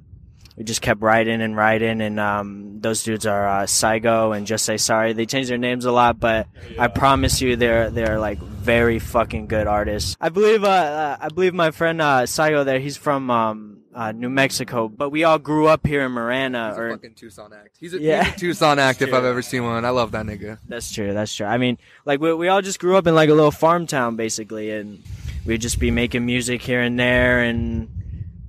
we 0.57 0.65
just 0.65 0.81
kept 0.81 1.03
writing 1.03 1.43
and 1.43 1.55
writing 1.57 2.01
and 2.01 2.19
um, 2.19 2.81
those 2.81 3.03
dudes 3.03 3.27
are 3.27 3.47
uh, 3.47 3.63
Saigo 3.65 4.37
and 4.37 4.47
Just 4.47 4.65
Say 4.65 4.77
Sorry. 4.79 5.13
They 5.13 5.27
change 5.27 5.49
their 5.49 5.59
names 5.59 5.85
a 5.85 5.93
lot, 5.93 6.19
but 6.19 6.47
I 6.79 6.89
promise 6.89 7.41
you 7.43 7.57
they're 7.57 7.91
they're 7.91 8.19
like 8.19 8.39
very 8.39 8.99
fucking 8.99 9.47
good 9.49 9.67
artists. 9.67 10.17
I 10.21 10.31
believe 10.31 10.65
uh, 10.65 10.69
uh, 10.69 11.17
I 11.21 11.29
believe 11.29 11.53
my 11.55 11.71
friend 11.71 12.01
uh, 12.01 12.23
Saigo 12.23 12.65
there, 12.65 12.79
he's 12.81 12.97
from 12.97 13.31
um, 13.31 13.79
uh, 13.95 14.13
New 14.13 14.29
Mexico, 14.31 14.89
but 14.89 15.11
we 15.11 15.25
all 15.25 15.39
grew 15.39 15.67
up 15.67 15.87
here 15.87 16.03
in 16.07 16.13
Marana. 16.13 16.69
He's 16.71 16.79
a 16.79 16.81
or 16.81 16.91
fucking 16.93 17.15
Tucson 17.15 17.53
act. 17.53 17.77
He's 17.79 17.95
a, 17.95 18.01
Yeah. 18.01 18.25
he's 18.25 18.35
a 18.35 18.39
Tucson 18.39 18.79
act 18.79 19.01
if 19.03 19.13
I've 19.13 19.25
ever 19.25 19.43
seen 19.43 19.65
one. 19.65 19.85
I 19.85 19.91
love 19.91 20.13
that 20.13 20.27
nigga. 20.27 20.59
That's 20.69 20.93
true. 20.93 21.13
That's 21.15 21.35
true. 21.35 21.47
I 21.47 21.59
mean, 21.59 21.79
like 22.05 22.21
we 22.21 22.33
we 22.35 22.49
all 22.49 22.63
just 22.63 22.79
grew 22.79 22.97
up 22.97 23.07
in 23.07 23.15
like 23.15 23.29
a 23.31 23.35
little 23.35 23.51
farm 23.51 23.87
town 23.87 24.17
basically, 24.17 24.71
and 24.71 25.03
we'd 25.45 25.61
just 25.61 25.79
be 25.79 25.91
making 25.91 26.25
music 26.27 26.63
here 26.63 26.81
and 26.81 26.99
there, 26.99 27.41
and 27.43 27.89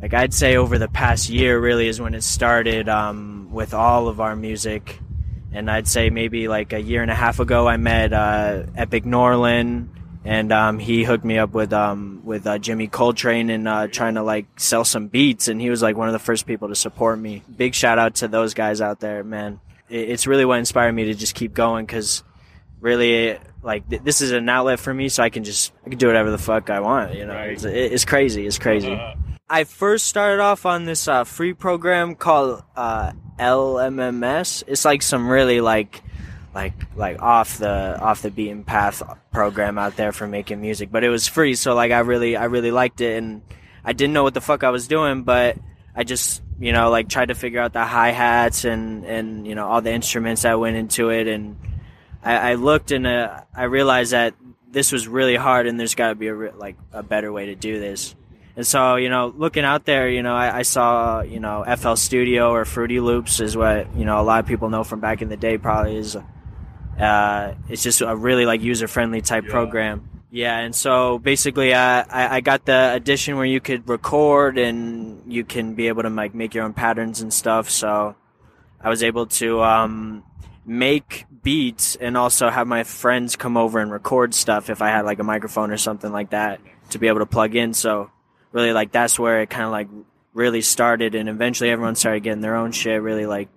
like 0.01 0.13
I'd 0.13 0.33
say 0.33 0.57
over 0.57 0.77
the 0.77 0.87
past 0.87 1.29
year 1.29 1.59
really 1.59 1.87
is 1.87 1.99
when 1.99 2.13
it 2.13 2.23
started 2.23 2.87
um, 2.87 3.49
with 3.51 3.73
all 3.73 4.07
of 4.07 4.19
our 4.19 4.35
music, 4.35 4.99
and 5.51 5.71
I'd 5.71 5.87
say 5.87 6.09
maybe 6.09 6.47
like 6.47 6.73
a 6.73 6.79
year 6.79 7.01
and 7.01 7.09
a 7.09 7.15
half 7.15 7.39
ago 7.39 7.67
I 7.67 7.77
met 7.77 8.13
uh, 8.13 8.63
Epic 8.75 9.05
Norlin, 9.05 9.87
And 10.23 10.51
um, 10.51 10.77
he 10.77 11.03
hooked 11.03 11.25
me 11.25 11.39
up 11.39 11.53
with 11.53 11.73
um, 11.73 12.21
with 12.23 12.45
uh, 12.45 12.59
Jimmy 12.59 12.87
Coltrane 12.87 13.49
and 13.49 13.67
uh, 13.67 13.87
trying 13.87 14.15
to 14.15 14.23
like 14.23 14.45
sell 14.57 14.85
some 14.85 15.07
beats, 15.07 15.47
and 15.47 15.59
he 15.59 15.69
was 15.69 15.81
like 15.81 15.97
one 15.97 16.09
of 16.09 16.13
the 16.13 16.19
first 16.19 16.45
people 16.45 16.67
to 16.67 16.75
support 16.75 17.17
me. 17.17 17.41
Big 17.55 17.73
shout 17.73 17.97
out 17.97 18.15
to 18.15 18.27
those 18.27 18.53
guys 18.53 18.81
out 18.81 18.99
there, 18.99 19.23
man. 19.23 19.59
It's 19.89 20.27
really 20.27 20.43
what 20.43 20.59
inspired 20.59 20.91
me 20.91 21.05
to 21.05 21.13
just 21.13 21.33
keep 21.33 21.53
going 21.53 21.85
because 21.85 22.23
really 22.81 23.39
like 23.63 23.89
th- 23.89 24.03
this 24.03 24.21
is 24.21 24.31
an 24.31 24.47
outlet 24.49 24.79
for 24.79 24.93
me 24.93 25.09
so 25.09 25.23
i 25.23 25.29
can 25.31 25.43
just 25.43 25.73
i 25.83 25.89
can 25.89 25.97
do 25.97 26.05
whatever 26.05 26.29
the 26.29 26.37
fuck 26.37 26.69
i 26.69 26.79
want 26.79 27.15
you 27.15 27.25
know? 27.25 27.35
It's, 27.35 27.63
it's 27.63 28.05
crazy. 28.05 28.45
It's 28.45 28.59
crazy 28.59 28.95
i 29.49 29.63
first 29.63 30.07
started 30.07 30.41
off 30.41 30.65
on 30.65 30.85
this 30.85 31.07
uh, 31.07 31.23
free 31.23 31.53
program 31.53 32.15
called 32.15 32.63
uh, 32.75 33.11
lmms 33.39 34.63
it's 34.67 34.85
like 34.85 35.01
some 35.01 35.29
really 35.29 35.61
like 35.61 36.01
like 36.53 36.73
like 36.95 37.21
off 37.21 37.57
the 37.57 37.99
off 37.99 38.21
the 38.21 38.31
beaten 38.31 38.63
path 38.63 39.03
program 39.31 39.77
out 39.77 39.95
there 39.95 40.11
for 40.11 40.27
making 40.27 40.59
music 40.59 40.91
but 40.91 41.03
it 41.03 41.09
was 41.09 41.27
free 41.27 41.55
so 41.55 41.75
like 41.75 41.91
i 41.91 41.99
really 41.99 42.35
i 42.35 42.45
really 42.45 42.71
liked 42.71 43.01
it 43.01 43.17
and 43.17 43.41
i 43.83 43.93
didn't 43.93 44.13
know 44.13 44.23
what 44.23 44.33
the 44.33 44.41
fuck 44.41 44.63
i 44.63 44.69
was 44.69 44.87
doing 44.87 45.23
but 45.23 45.57
i 45.95 46.03
just 46.03 46.41
you 46.59 46.71
know 46.71 46.89
like 46.89 47.07
tried 47.09 47.27
to 47.27 47.35
figure 47.35 47.59
out 47.59 47.73
the 47.73 47.85
hi-hats 47.85 48.65
and 48.65 49.05
and 49.05 49.45
you 49.45 49.53
know 49.53 49.67
all 49.67 49.81
the 49.81 49.91
instruments 49.91 50.41
that 50.41 50.59
went 50.59 50.75
into 50.75 51.09
it 51.09 51.27
and 51.27 51.57
I, 52.23 52.51
I 52.51 52.53
looked 52.55 52.91
and 52.91 53.07
uh, 53.07 53.41
I 53.55 53.63
realized 53.63 54.11
that 54.11 54.33
this 54.69 54.91
was 54.91 55.07
really 55.07 55.35
hard, 55.35 55.65
and 55.67 55.79
there's 55.79 55.95
got 55.95 56.09
to 56.09 56.15
be 56.15 56.27
a 56.27 56.33
re- 56.33 56.51
like 56.55 56.75
a 56.91 57.01
better 57.01 57.31
way 57.31 57.47
to 57.47 57.55
do 57.55 57.79
this. 57.79 58.15
And 58.57 58.65
so, 58.65 58.95
you 58.95 59.09
know, 59.09 59.31
looking 59.37 59.63
out 59.63 59.85
there, 59.85 60.09
you 60.09 60.23
know, 60.23 60.35
I, 60.35 60.57
I 60.57 60.61
saw, 60.63 61.21
you 61.21 61.39
know, 61.39 61.63
FL 61.77 61.93
Studio 61.93 62.49
or 62.51 62.65
Fruity 62.65 62.99
Loops 62.99 63.39
is 63.39 63.55
what 63.55 63.95
you 63.95 64.03
know 64.03 64.19
a 64.19 64.23
lot 64.23 64.39
of 64.39 64.47
people 64.47 64.71
know 64.71 64.83
from 64.83 64.99
back 64.99 65.21
in 65.21 65.29
the 65.29 65.37
day. 65.37 65.59
Probably 65.59 65.95
is, 65.95 66.17
uh, 66.99 67.53
it's 67.69 67.83
just 67.83 68.01
a 68.01 68.15
really 68.15 68.47
like 68.47 68.61
user 68.61 68.87
friendly 68.87 69.21
type 69.21 69.45
program. 69.45 70.09
Yeah, 70.31 70.57
and 70.57 70.73
so 70.73 71.19
basically, 71.19 71.71
uh, 71.71 72.03
I 72.09 72.37
I 72.37 72.41
got 72.41 72.65
the 72.65 72.93
edition 72.95 73.37
where 73.37 73.45
you 73.45 73.59
could 73.59 73.87
record 73.87 74.57
and 74.57 75.31
you 75.31 75.43
can 75.43 75.75
be 75.75 75.87
able 75.87 76.01
to 76.01 76.09
like 76.09 76.33
make 76.33 76.55
your 76.55 76.63
own 76.63 76.73
patterns 76.73 77.21
and 77.21 77.31
stuff. 77.31 77.69
So 77.69 78.15
I 78.81 78.89
was 78.89 79.03
able 79.03 79.27
to 79.27 79.61
um, 79.61 80.23
make 80.65 81.27
beats 81.43 81.95
and 81.95 82.17
also 82.17 82.49
have 82.49 82.65
my 82.65 82.83
friends 82.83 83.35
come 83.35 83.55
over 83.55 83.77
and 83.77 83.91
record 83.91 84.33
stuff 84.33 84.71
if 84.71 84.81
I 84.81 84.87
had 84.87 85.05
like 85.05 85.19
a 85.19 85.23
microphone 85.23 85.69
or 85.69 85.77
something 85.77 86.11
like 86.11 86.31
that 86.31 86.59
to 86.89 86.97
be 86.97 87.07
able 87.07 87.19
to 87.19 87.27
plug 87.27 87.55
in. 87.55 87.75
So 87.75 88.09
really 88.51 88.73
like 88.73 88.91
that's 88.91 89.19
where 89.19 89.41
it 89.41 89.49
kind 89.49 89.65
of 89.65 89.71
like 89.71 89.87
really 90.33 90.61
started 90.61 91.15
and 91.15 91.29
eventually 91.29 91.69
everyone 91.69 91.95
started 91.95 92.21
getting 92.21 92.41
their 92.41 92.55
own 92.55 92.71
shit 92.71 93.01
really 93.01 93.25
like 93.25 93.49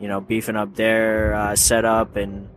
you 0.00 0.06
know 0.08 0.20
beefing 0.20 0.56
up 0.56 0.74
their 0.74 1.34
uh, 1.34 1.56
setup 1.56 2.16
and 2.16 2.48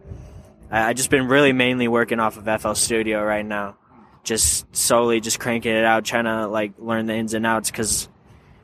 I, 0.72 0.90
I 0.90 0.94
just 0.94 1.10
been 1.10 1.28
really 1.28 1.52
mainly 1.52 1.88
working 1.88 2.20
off 2.20 2.38
of 2.38 2.62
FL 2.62 2.74
Studio 2.74 3.24
right 3.24 3.46
now. 3.46 3.76
Just 4.24 4.74
solely 4.76 5.20
just 5.20 5.40
cranking 5.40 5.74
it 5.74 5.84
out 5.84 6.06
trying 6.06 6.26
to 6.26 6.48
like 6.48 6.74
learn 6.78 7.08
the 7.08 7.14
ins 7.16 7.34
and 7.34 7.46
outs 7.46 7.72
because 7.72 8.08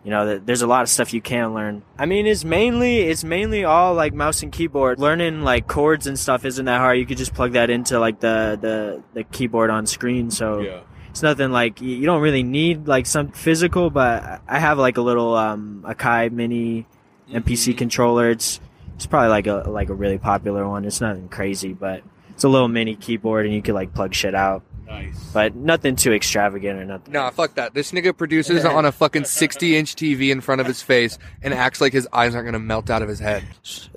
you 0.04 0.12
know 0.12 0.38
there's 0.38 0.62
a 0.62 0.68
lot 0.68 0.84
of 0.84 0.90
stuff 0.90 1.14
you 1.14 1.22
can 1.22 1.56
learn. 1.56 1.82
I 1.98 2.06
mean 2.06 2.28
it's 2.28 2.46
mainly 2.46 3.00
it's 3.00 3.24
mainly 3.24 3.64
all 3.66 3.96
like 3.96 4.14
mouse 4.14 4.44
and 4.44 4.52
keyboard. 4.52 5.00
Learning 5.00 5.42
like 5.42 5.68
chords 5.68 6.06
and 6.06 6.18
stuff 6.18 6.46
isn't 6.46 6.66
that 6.66 6.78
hard. 6.78 7.00
You 7.00 7.08
could 7.08 7.18
just 7.18 7.34
plug 7.34 7.54
that 7.54 7.72
into 7.72 8.00
like 8.00 8.20
the 8.20 8.58
the, 8.62 9.04
the 9.14 9.24
keyboard 9.24 9.72
on 9.72 9.88
screen 9.88 10.30
so 10.30 10.62
Yeah. 10.62 10.82
It's 11.18 11.24
nothing 11.24 11.52
like 11.52 11.82
you 11.82 12.06
don't 12.06 12.22
really 12.22 12.44
need 12.44 12.88
like 12.88 13.08
some 13.08 13.30
physical 13.30 13.90
but 13.90 14.40
i 14.48 14.60
have 14.60 14.78
like 14.78 14.98
a 14.98 15.02
little 15.02 15.36
um 15.36 15.84
akai 15.88 16.32
mini 16.32 16.86
mpc 17.32 17.78
controller. 17.78 18.30
It's 18.30 18.60
it's 18.96 19.06
probably 19.06 19.30
like 19.30 19.48
a 19.48 19.70
like 19.70 19.90
a 19.90 19.94
really 19.94 20.18
popular 20.18 20.68
one. 20.68 20.86
It's 20.86 21.02
nothing 21.02 21.30
crazy 21.30 21.74
but 21.74 22.04
it's 22.30 22.44
a 22.44 22.50
little 22.50 22.68
mini 22.68 22.96
keyboard 22.96 23.46
and 23.46 23.54
you 23.54 23.62
can 23.62 23.76
like 23.76 23.94
plug 23.94 24.14
shit 24.14 24.36
out 24.36 24.64
Nice. 24.88 25.32
but 25.34 25.54
nothing 25.56 25.96
too 25.98 26.14
extravagant 26.14 26.80
or 26.80 26.86
nothing 26.86 27.12
Nah, 27.14 27.30
fuck 27.30 27.56
that. 27.56 27.74
This 27.74 27.92
nigga 27.92 28.16
produces 28.16 28.64
on 28.64 28.86
a 28.86 28.92
fucking 28.92 29.24
60 29.26 29.76
inch 29.76 29.96
TV 29.96 30.32
in 30.32 30.40
front 30.42 30.62
of 30.62 30.68
his 30.68 30.82
face 30.82 31.18
and 31.42 31.54
acts 31.54 31.82
like 31.82 31.92
his 31.94 32.08
eyes 32.14 32.34
aren't 32.36 32.46
gonna 32.48 32.60
melt 32.60 32.90
out 32.90 33.02
of 33.02 33.10
his 33.10 33.20
head. 33.20 33.44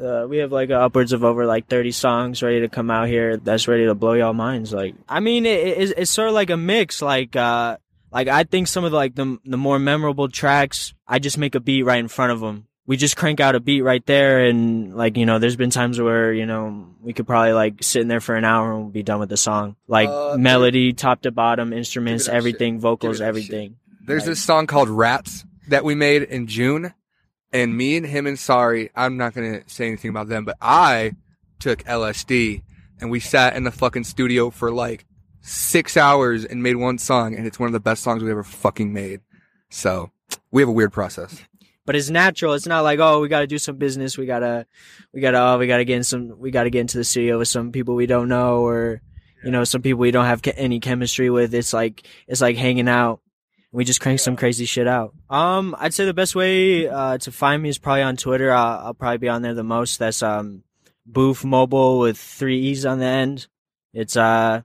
uh, 0.03 0.27
we 0.29 0.39
have 0.39 0.51
like 0.53 0.71
upwards 0.71 1.13
of 1.13 1.23
over 1.25 1.47
like 1.47 1.69
30 1.69 1.93
songs 1.93 2.43
ready 2.43 2.61
to 2.61 2.69
come 2.69 2.91
out 2.91 3.07
here 3.09 3.37
that's 3.37 3.69
ready 3.69 3.87
to 3.87 3.95
blow 3.95 4.15
y'all 4.15 4.33
minds 4.33 4.73
like 4.73 4.95
i 5.09 5.21
mean 5.21 5.47
it, 5.47 5.61
it, 5.67 5.79
it's, 5.79 5.93
it's 5.97 6.11
sort 6.11 6.29
of 6.29 6.35
like 6.35 6.51
a 6.51 6.57
mix 6.57 7.01
like 7.01 7.37
uh 7.37 7.77
like 8.11 8.27
i 8.29 8.43
think 8.45 8.67
some 8.67 8.85
of 8.85 8.91
the, 8.91 8.97
like 8.97 9.15
the, 9.15 9.39
the 9.45 9.57
more 9.57 9.79
memorable 9.79 10.29
tracks 10.29 10.93
i 11.07 11.19
just 11.21 11.39
make 11.39 11.55
a 11.55 11.61
beat 11.61 11.85
right 11.85 12.01
in 12.01 12.09
front 12.09 12.33
of 12.33 12.41
them 12.41 12.67
we 12.91 12.97
just 12.97 13.17
crank 13.17 13.39
out 13.39 13.55
a 13.55 13.61
beat 13.61 13.83
right 13.83 14.05
there 14.07 14.47
and 14.47 14.97
like 14.97 15.17
you 15.17 15.25
know 15.25 15.39
there's 15.39 15.55
been 15.55 15.71
times 15.71 16.01
where 16.01 16.33
you 16.33 16.45
know 16.45 16.89
we 17.01 17.13
could 17.13 17.25
probably 17.25 17.53
like 17.53 17.85
sit 17.85 18.03
in 18.03 18.09
there 18.09 18.21
for 18.21 18.35
an 18.35 18.45
hour 18.45 18.73
and 18.73 18.81
we'll 18.83 18.91
be 18.91 19.05
done 19.05 19.21
with 19.21 19.29
the 19.29 19.37
song 19.37 19.77
like 19.87 20.09
Uh, 20.09 20.37
melody 20.37 20.93
top 20.93 21.23
to 21.23 21.31
bottom 21.31 21.73
instruments 21.73 22.25
Give 22.25 22.33
me 22.33 22.35
that 22.35 22.37
everything 22.39 22.75
shit. 22.75 22.83
vocals 22.83 23.21
everything 23.21 23.77
There's 24.05 24.23
Like- 24.23 24.31
this 24.31 24.43
song 24.43 24.67
called 24.67 24.89
Rats 24.89 25.45
that 25.69 25.85
we 25.85 25.95
made 25.95 26.23
in 26.25 26.49
June, 26.49 26.93
and 27.53 27.77
me 27.77 27.97
and 27.97 28.05
him 28.07 28.27
and 28.27 28.37
Sorry, 28.37 28.91
I'm 28.97 29.17
not 29.17 29.35
gonna 29.35 29.61
say 29.69 29.87
anything 29.87 30.09
about 30.11 30.27
them, 30.29 30.45
but 30.45 30.57
I 30.61 31.13
took 31.61 31.85
LSD 31.85 32.63
and 33.01 33.09
we 33.09 33.21
sat 33.21 33.55
in 33.55 33.63
the 33.63 33.71
fucking 33.71 34.03
studio 34.03 34.51
for 34.51 34.73
like 34.73 35.05
six 35.43 35.97
hours 35.97 36.45
and 36.45 36.61
made 36.61 36.75
one 36.75 36.99
song, 36.99 37.37
and 37.37 37.47
it's 37.47 37.61
one 37.61 37.69
of 37.69 37.73
the 37.73 37.79
best 37.79 38.03
songs 38.03 38.25
we 38.25 38.33
ever 38.33 38.43
fucking 38.43 38.93
made. 38.93 39.21
So 39.69 40.11
we 40.51 40.61
have 40.61 40.69
a 40.69 40.73
weird 40.73 40.93
process. 40.93 41.41
But 41.87 41.97
it's 41.97 42.11
natural. 42.11 42.55
It's 42.55 42.67
not 42.67 42.83
like, 42.83 42.99
oh, 43.01 43.21
we 43.21 43.29
got 43.29 43.41
to 43.41 43.47
do 43.47 43.59
some 43.59 43.77
business. 43.77 44.19
We 44.19 44.27
gotta, 44.27 44.67
we 45.13 45.21
gotta, 45.21 45.41
oh, 45.41 45.59
we 45.59 45.67
gotta 45.67 45.85
get 45.85 45.97
in 45.97 46.05
some, 46.05 46.39
we 46.39 46.51
gotta 46.51 46.71
get 46.71 46.81
into 46.81 46.99
the 46.99 47.05
studio 47.05 47.39
with 47.39 47.49
some 47.49 47.73
people 47.73 47.95
we 47.95 48.07
don't 48.07 48.29
know, 48.29 48.65
or 48.65 49.01
you 49.43 49.51
know, 49.51 49.65
some 49.65 49.83
people 49.83 50.01
we 50.01 50.11
don't 50.11 50.27
have 50.27 50.43
ke- 50.43 50.55
any 50.57 50.81
chemistry 50.81 51.31
with. 51.31 51.55
It's 51.55 51.73
like, 51.73 52.07
it's 52.29 52.41
like 52.41 52.57
hanging 52.57 52.89
out. 52.89 53.21
We 53.73 53.85
just 53.85 54.01
crank 54.01 54.19
some 54.19 54.37
crazy 54.37 54.65
shit 54.65 54.89
out. 54.89 55.15
Um, 55.29 55.77
I'd 55.79 55.95
say 55.95 56.05
the 56.05 56.13
best 56.13 56.35
way 56.35 56.89
uh, 56.89 57.19
to 57.19 57.31
find 57.31 57.63
me 57.63 57.69
is 57.69 57.79
probably 57.79 58.03
on 58.03 58.17
Twitter. 58.17 58.51
I'll, 58.51 58.87
I'll 58.87 58.95
probably 58.95 59.19
be 59.19 59.29
on 59.29 59.43
there 59.43 59.55
the 59.55 59.63
most. 59.63 59.99
That's 59.99 60.23
um, 60.25 60.65
Boof 61.07 61.45
Mobile 61.45 62.01
with 62.01 62.19
three 62.19 62.61
e's 62.63 62.85
on 62.85 62.99
the 62.99 63.07
end. 63.07 63.47
It's 63.95 64.17
uh, 64.17 64.63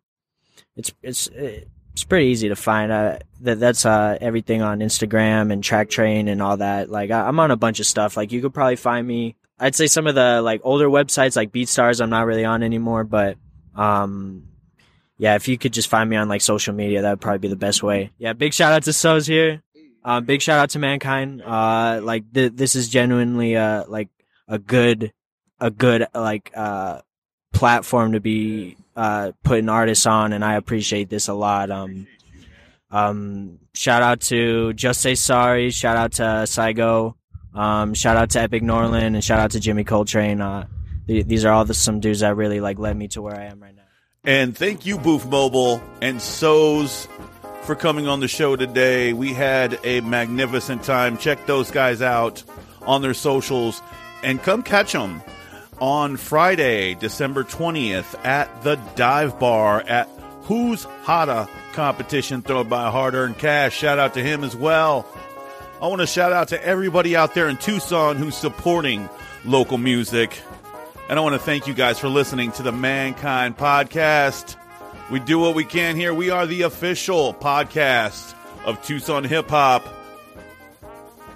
it's 0.76 0.92
it's 1.02 1.30
uh, 1.30 1.62
it's 1.96 2.04
pretty 2.04 2.26
easy 2.26 2.50
to 2.50 2.58
find. 2.58 2.92
Uh, 2.92 3.20
that 3.40 3.58
that's 3.58 3.86
uh, 3.86 4.18
everything 4.20 4.62
on 4.62 4.80
Instagram 4.80 5.54
and 5.54 5.64
Traktrain 5.64 6.30
and 6.30 6.42
all 6.42 6.58
that. 6.58 6.90
Like 6.90 7.10
I, 7.10 7.26
I'm 7.26 7.40
on 7.40 7.52
a 7.52 7.56
bunch 7.56 7.80
of 7.80 7.86
stuff. 7.86 8.18
Like 8.18 8.34
you 8.34 8.42
could 8.42 8.54
probably 8.54 8.76
find 8.76 9.08
me. 9.08 9.38
I'd 9.58 9.76
say 9.76 9.88
some 9.88 10.06
of 10.06 10.14
the 10.14 10.42
like 10.42 10.60
older 10.66 10.90
websites 10.90 11.38
like 11.38 11.54
BeatStars 11.54 12.02
I'm 12.02 12.10
not 12.10 12.26
really 12.26 12.44
on 12.44 12.64
anymore, 12.64 13.06
but 13.06 13.38
um 13.76 14.50
yeah, 15.18 15.36
if 15.36 15.48
you 15.48 15.58
could 15.58 15.72
just 15.72 15.88
find 15.88 16.10
me 16.10 16.18
on 16.18 16.28
like 16.28 16.42
social 16.42 16.74
media, 16.74 17.02
that 17.02 17.12
would 17.12 17.22
probably 17.22 17.40
be 17.40 17.48
the 17.48 17.56
best 17.56 17.82
way. 17.82 18.12
Yeah, 18.18 18.34
big 18.34 18.54
shout 18.54 18.74
out 18.74 18.84
to 18.84 18.92
Soze 18.92 19.26
here. 19.26 19.64
Um, 20.04 20.26
big 20.26 20.42
shout 20.42 20.60
out 20.60 20.72
to 20.72 20.80
Mankind. 20.80 21.42
Uh, 21.42 22.02
like 22.04 22.26
th- 22.34 22.52
this 22.56 22.76
is 22.76 22.90
genuinely 22.90 23.56
uh 23.56 23.86
like 23.88 24.10
a 24.50 24.60
good, 24.60 25.14
a 25.62 25.72
good 25.72 26.08
like 26.14 26.52
uh 26.54 27.00
platform 27.54 28.12
to 28.12 28.20
be 28.20 28.76
uh 28.96 29.32
putting 29.44 29.70
artists 29.70 30.06
on, 30.06 30.34
and 30.34 30.44
I 30.44 30.56
appreciate 30.56 31.10
this 31.10 31.28
a 31.28 31.34
lot. 31.34 31.72
Um, 31.72 32.08
um, 32.92 33.60
shout 33.74 34.02
out 34.02 34.22
to 34.22 34.74
Just 34.74 35.02
Say 35.02 35.16
Sorry. 35.16 35.70
Shout 35.70 35.98
out 35.98 36.14
to 36.14 36.24
Saigo. 36.46 37.16
Um, 37.54 37.94
shout 37.94 38.18
out 38.18 38.32
to 38.32 38.42
Epic 38.42 38.64
Norland 38.64 39.16
and 39.16 39.24
shout 39.24 39.40
out 39.40 39.52
to 39.52 39.60
Jimmy 39.60 39.84
Coltrane. 39.84 40.42
Uh, 40.42 40.68
th- 41.08 41.26
these 41.26 41.46
are 41.46 41.54
all 41.54 41.66
the 41.66 41.74
some 41.74 42.00
dudes 42.00 42.20
that 42.20 42.36
really 42.36 42.60
like 42.60 42.80
led 42.80 42.98
me 42.98 43.08
to 43.10 43.22
where 43.22 43.36
I 43.36 43.46
am 43.46 43.62
right 43.62 43.76
now. 43.76 43.82
And 44.24 44.58
thank 44.58 44.86
you, 44.86 44.98
Boof 44.98 45.26
Mobile 45.26 45.82
and 46.02 46.18
Soze 46.20 47.08
for 47.62 47.76
coming 47.76 48.08
on 48.08 48.20
the 48.20 48.28
show 48.28 48.56
today. 48.56 49.14
We 49.14 49.34
had 49.34 49.80
a 49.84 50.02
magnificent 50.02 50.84
time. 50.84 51.18
Check 51.18 51.46
those 51.46 51.72
guys 51.72 52.02
out 52.02 52.44
on 52.82 53.02
their 53.02 53.14
socials 53.14 53.82
and 54.24 54.42
come 54.42 54.62
catch 54.62 54.92
them 54.94 55.22
on 55.80 56.18
Friday, 56.18 56.96
December 56.96 57.44
20th 57.44 58.16
at 58.26 58.64
the 58.64 58.76
Dive 58.96 59.40
Bar 59.40 59.82
at 59.82 60.10
Who's 60.44 60.84
Hotta 61.04 61.50
competition 61.74 62.42
thrown 62.42 62.70
by 62.70 62.90
Hard 62.92 63.16
Earned 63.16 63.38
Cash. 63.38 63.76
Shout 63.76 64.00
out 64.00 64.14
to 64.14 64.24
him 64.24 64.44
as 64.44 64.56
well. 64.56 65.08
I 65.82 65.88
want 65.88 66.02
to 66.02 66.08
shout 66.08 66.32
out 66.32 66.50
to 66.50 66.66
everybody 66.66 67.16
out 67.16 67.34
there 67.34 67.50
in 67.50 67.58
Tucson 67.58 68.16
who's 68.16 68.36
supporting 68.36 69.10
local 69.44 69.78
music. 69.78 70.40
And 71.10 71.20
I 71.20 71.22
want 71.22 71.34
to 71.34 71.40
thank 71.40 71.68
you 71.68 71.74
guys 71.74 72.00
for 72.00 72.08
listening 72.08 72.52
to 72.54 72.64
the 72.64 72.72
Mankind 72.72 73.58
Podcast. 73.58 74.56
We 75.12 75.20
do 75.20 75.38
what 75.38 75.54
we 75.54 75.66
can 75.66 75.96
here. 75.96 76.14
We 76.14 76.30
are 76.32 76.48
the 76.48 76.64
official 76.64 77.34
podcast 77.34 78.34
of 78.66 78.82
Tucson 78.84 79.24
Hip 79.24 79.50
Hop. 79.50 79.86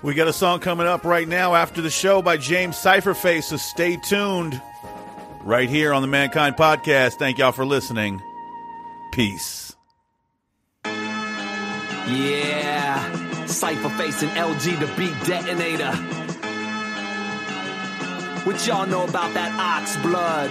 We 0.02 0.14
got 0.14 0.30
a 0.30 0.34
song 0.34 0.62
coming 0.62 0.88
up 0.88 1.04
right 1.04 1.28
now 1.28 1.56
after 1.56 1.82
the 1.82 1.90
show 1.90 2.22
by 2.22 2.38
James 2.38 2.78
Ciphurphace, 2.78 3.44
so 3.44 3.58
stay 3.58 3.98
tuned 3.98 4.62
right 5.44 5.68
here 5.68 5.94
on 5.94 6.02
the 6.02 6.08
Mankind 6.08 6.56
Podcast. 6.56 7.16
Thank 7.16 7.38
y'all 7.38 7.52
for 7.52 7.66
listening. 7.66 8.22
Peace. 9.12 9.76
Yeah, 10.86 12.16
Cypher 13.46 13.88
and 13.88 14.32
LG 14.38 14.80
the 14.80 14.88
beat 14.96 15.28
detonator. 15.28 15.92
What 18.46 18.66
y'all 18.66 18.88
know 18.88 19.04
about 19.04 19.34
that 19.34 19.52
ox 19.60 19.98
blood? 19.98 20.50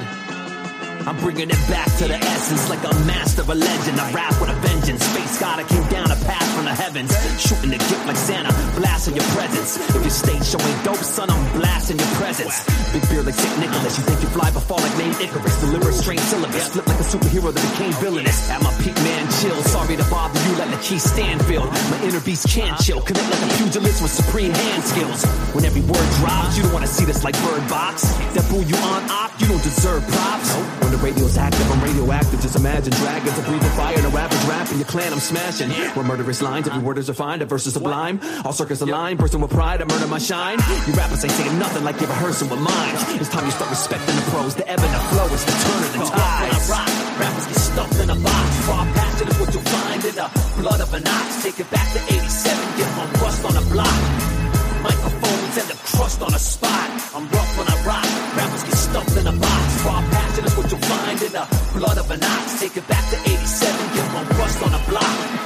I'm 1.06 1.16
bringing 1.20 1.48
it 1.48 1.62
back 1.68 1.86
to 1.98 2.08
the 2.08 2.16
essence 2.16 2.68
like 2.68 2.82
a 2.84 2.94
master 3.06 3.42
of 3.42 3.50
a 3.50 3.54
legend. 3.54 4.00
I 4.00 4.12
rap 4.12 4.34
with 4.40 4.50
a 4.50 4.58
vengeance. 4.60 5.04
Space 5.04 5.38
God, 5.40 5.60
I 5.60 5.64
came 5.64 5.86
down 5.88 6.10
a 6.10 6.18
path 6.26 6.48
from 6.54 6.64
the 6.64 6.74
heavens. 6.74 7.12
Shooting 7.40 7.70
the 7.70 7.78
gift 7.78 8.04
like 8.06 8.16
Santa, 8.16 8.50
blasting 8.76 9.16
your 9.16 9.24
presence. 9.36 9.78
If 9.78 10.02
your 10.02 10.10
stage 10.10 10.44
show 10.44 10.60
ain't 10.60 10.84
dope, 10.84 10.98
son, 10.98 11.30
I'm 11.30 11.42
blasting 11.58 11.98
your 11.98 12.12
presence. 12.18 12.64
Big 12.92 13.04
beard 13.08 13.26
like 13.26 13.34
St. 13.34 13.58
Nicholas. 13.60 13.96
You 13.98 14.04
think 14.04 14.20
you 14.22 14.28
fly 14.34 14.50
but 14.50 14.64
fall 14.66 14.80
like 14.80 14.96
name 14.98 15.14
Icarus. 15.20 15.60
Deliver 15.60 15.88
a 15.88 15.92
strange 15.92 16.20
syllabus. 16.28 16.68
Flip 16.68 16.86
like 16.86 17.00
a 17.00 17.08
superhero 17.08 17.54
that 17.54 17.64
became 17.72 17.92
villainous. 18.02 18.50
At 18.50 18.62
my 18.62 18.72
peak, 18.82 18.96
man, 19.06 19.24
chill. 19.40 19.58
Sorry 19.70 19.96
to 19.96 20.06
bother 20.10 20.40
you 20.48 20.52
like 20.58 20.68
Lakeith 20.74 21.04
Stanfield. 21.04 21.70
My 21.92 21.98
inner 22.04 22.20
beast 22.20 22.48
can't 22.48 22.78
chill. 22.80 23.00
Connect 23.00 23.28
like 23.30 23.42
a 23.42 23.50
pugilist 23.56 24.02
with 24.02 24.10
supreme 24.10 24.52
hand 24.52 24.82
skills. 24.84 25.24
When 25.54 25.64
every 25.64 25.82
word 25.82 26.08
drops, 26.20 26.56
you 26.56 26.64
don't 26.64 26.72
want 26.72 26.84
to 26.84 26.90
see 26.90 27.04
this 27.04 27.24
like 27.24 27.36
Bird 27.44 27.64
Box. 27.68 28.02
That 28.34 28.44
fool 28.50 28.62
you 28.62 28.76
on 28.76 29.08
op, 29.10 29.32
you 29.40 29.46
don't 29.46 29.62
deserve 29.62 30.02
props. 30.08 30.87
When 30.88 30.96
the 30.96 31.04
radio's 31.04 31.36
active, 31.36 31.70
I'm 31.70 31.84
radioactive. 31.84 32.40
Just 32.40 32.56
imagine 32.56 32.94
dragons, 32.94 33.36
a 33.36 33.42
breathing 33.42 33.76
fire, 33.76 34.00
no 34.00 34.08
average 34.16 34.44
rap 34.48 34.72
in 34.72 34.78
your 34.78 34.86
clan, 34.86 35.12
I'm 35.12 35.20
smashing. 35.20 35.68
Where 35.68 36.02
murderous 36.02 36.40
lines, 36.40 36.66
every 36.66 36.80
word 36.80 36.96
is 36.96 37.08
defined, 37.12 37.42
a 37.42 37.44
verse 37.44 37.66
is 37.66 37.74
sublime. 37.74 38.18
All 38.42 38.54
circus 38.54 38.80
align, 38.80 39.18
bursting 39.18 39.42
with 39.42 39.50
pride, 39.50 39.82
I 39.82 39.84
murder 39.84 40.06
my 40.06 40.16
shine. 40.16 40.56
You 40.88 40.94
rappers 40.94 41.22
ain't 41.22 41.34
saying 41.34 41.58
nothing 41.58 41.84
like 41.84 42.00
you're 42.00 42.08
rehearsing 42.08 42.48
with 42.48 42.60
mine. 42.60 42.94
It's 43.20 43.28
time 43.28 43.44
you 43.44 43.50
start 43.50 43.68
respecting 43.68 44.16
the 44.16 44.22
pros, 44.32 44.54
the 44.54 44.66
ebb 44.66 44.80
and 44.80 44.94
the 44.94 45.02
flow, 45.12 45.28
it's 45.28 45.44
the 45.44 45.52
turn 45.52 45.82
of 45.84 45.92
oh, 45.92 45.98
the 45.98 46.08
tides. 46.08 46.70
Rock, 46.72 46.88
rappers 47.20 47.46
get 47.52 47.56
stuffed 47.56 48.00
in 48.00 48.08
a 48.08 48.16
box. 48.24 48.48
Far 48.64 48.86
past 48.96 49.20
it 49.20 49.28
is 49.28 49.38
what 49.40 49.52
you'll 49.52 49.68
find 49.68 50.04
in 50.06 50.14
the 50.14 50.28
blood 50.56 50.80
of 50.80 50.94
an 50.94 51.06
ox. 51.06 51.42
Take 51.42 51.60
it 51.60 51.70
back 51.70 51.92
to 51.92 52.00
87, 52.00 52.78
get 52.80 52.88
on 52.96 53.12
rust 53.20 53.44
on 53.44 53.54
a 53.60 53.64
block. 53.68 53.98
Microphones 54.80 55.54
and 55.60 55.68
the 55.68 55.76
crust 55.84 56.22
on 56.22 56.32
a 56.32 56.38
spot. 56.38 57.07
Blood 61.78 61.98
of 61.98 62.10
an 62.10 62.22
ox. 62.22 62.60
Take 62.60 62.76
it 62.76 62.86
back 62.88 63.04
to 63.10 63.16
87, 63.16 63.94
get 63.94 64.14
on 64.14 64.26
rust 64.38 64.62
on 64.62 64.74
a 64.74 64.82
block. 64.90 65.38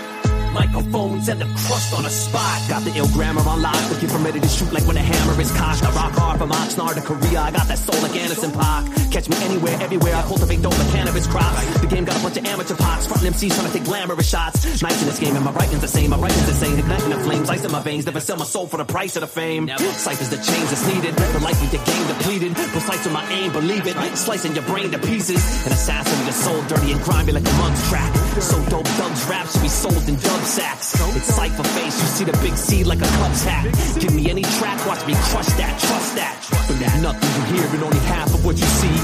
Microphones 0.73 1.29
and 1.29 1.39
the 1.39 1.45
crust 1.45 1.93
on 1.93 2.07
a 2.07 2.09
spot. 2.09 2.69
Got 2.69 2.83
the 2.85 2.97
ill 2.97 3.09
grammar 3.09 3.43
on 3.43 3.61
lock, 3.61 3.77
looking 3.91 4.09
for 4.09 4.17
ready 4.25 4.41
to 4.41 4.49
shoot 4.49 4.73
like 4.73 4.87
when 4.89 4.97
a 4.97 5.05
hammer 5.05 5.39
is 5.39 5.53
cocked. 5.53 5.85
I 5.85 5.93
rock 5.93 6.13
hard 6.17 6.39
from 6.41 6.49
Oxnard 6.49 6.95
to 6.95 7.03
Korea. 7.03 7.41
I 7.41 7.51
got 7.51 7.69
that 7.69 7.77
soul 7.77 8.01
like 8.01 8.17
Anderson 8.17 8.53
.Paak. 8.53 9.13
Catch 9.13 9.29
me 9.29 9.37
anywhere, 9.45 9.77
everywhere. 9.83 10.17
I 10.17 10.23
cultivate 10.23 10.63
dope 10.63 10.79
like 10.79 10.89
cannabis 10.89 11.27
crops. 11.27 11.61
The 11.79 11.87
game 11.89 12.07
got 12.07 12.17
a 12.17 12.23
bunch 12.23 12.39
of 12.39 12.47
amateur 12.47 12.77
pots. 12.77 13.07
Front 13.07 13.21
MCs 13.21 13.53
trying 13.53 13.67
to 13.69 13.73
take 13.77 13.85
glamorous 13.85 14.27
shots. 14.27 14.65
Nice 14.81 15.01
in 15.03 15.09
this 15.09 15.19
game, 15.21 15.37
and 15.37 15.45
my 15.45 15.53
writing's 15.53 15.83
the 15.83 15.89
same. 15.89 16.09
My 16.09 16.17
writing's 16.17 16.49
insane, 16.49 16.79
igniting 16.79 17.11
the 17.11 17.21
flames, 17.21 17.51
ice 17.51 17.65
in 17.67 17.73
my 17.73 17.83
veins. 17.83 18.07
Never 18.07 18.21
sell 18.21 18.39
my 18.39 18.47
soul 18.47 18.67
for 18.67 18.79
the 18.79 18.87
price 18.87 19.15
of 19.17 19.21
the 19.21 19.27
fame. 19.29 19.69
Ciphers 19.69 20.31
the 20.31 20.41
chains 20.41 20.73
that's 20.73 20.87
needed. 20.89 21.13
The 21.37 21.41
life 21.41 21.61
we 21.61 21.69
the 21.69 21.85
game 21.85 22.07
depleted. 22.09 22.57
Precise 22.73 23.05
with 23.05 23.13
my 23.13 23.29
aim, 23.29 23.53
believe 23.53 23.87
it. 23.87 23.97
Slicing 24.17 24.55
your 24.55 24.65
brain 24.65 24.91
to 24.91 24.99
pieces. 24.99 25.45
An 25.67 25.73
assassin 25.73 26.17
with 26.17 26.33
your 26.33 26.41
soul 26.41 26.63
dirty 26.65 26.93
and 26.93 27.03
grimy 27.03 27.33
like 27.33 27.45
a 27.45 27.53
mug's 27.61 27.83
track. 27.91 28.09
So 28.41 28.57
dope, 28.73 28.89
thugs 28.97 29.23
rap 29.29 29.47
should 29.49 29.61
be 29.61 29.69
sold 29.69 30.09
in 30.09 30.17
dub 30.17 30.41
It's 31.23 31.35
Cypher 31.35 31.63
face, 31.79 31.95
you 32.01 32.09
see 32.11 32.25
the 32.25 32.35
big 32.43 32.57
C 32.57 32.83
like 32.83 32.99
a 32.99 33.11
Cubs 33.21 33.45
hat. 33.45 33.63
Give 34.01 34.15
me 34.15 34.31
any 34.31 34.43
track, 34.59 34.79
watch 34.87 35.07
me 35.07 35.15
crush 35.31 35.47
that, 35.55 35.75
trust 35.79 36.17
that. 36.19 36.35
But 36.67 36.79
there's 36.83 36.99
nothing 37.03 37.31
you 37.39 37.43
hear 37.55 37.67
and 37.71 37.83
only 37.83 38.03
half 38.11 38.35
of 38.35 38.45
what 38.45 38.59
you 38.59 38.67
see. 38.67 38.97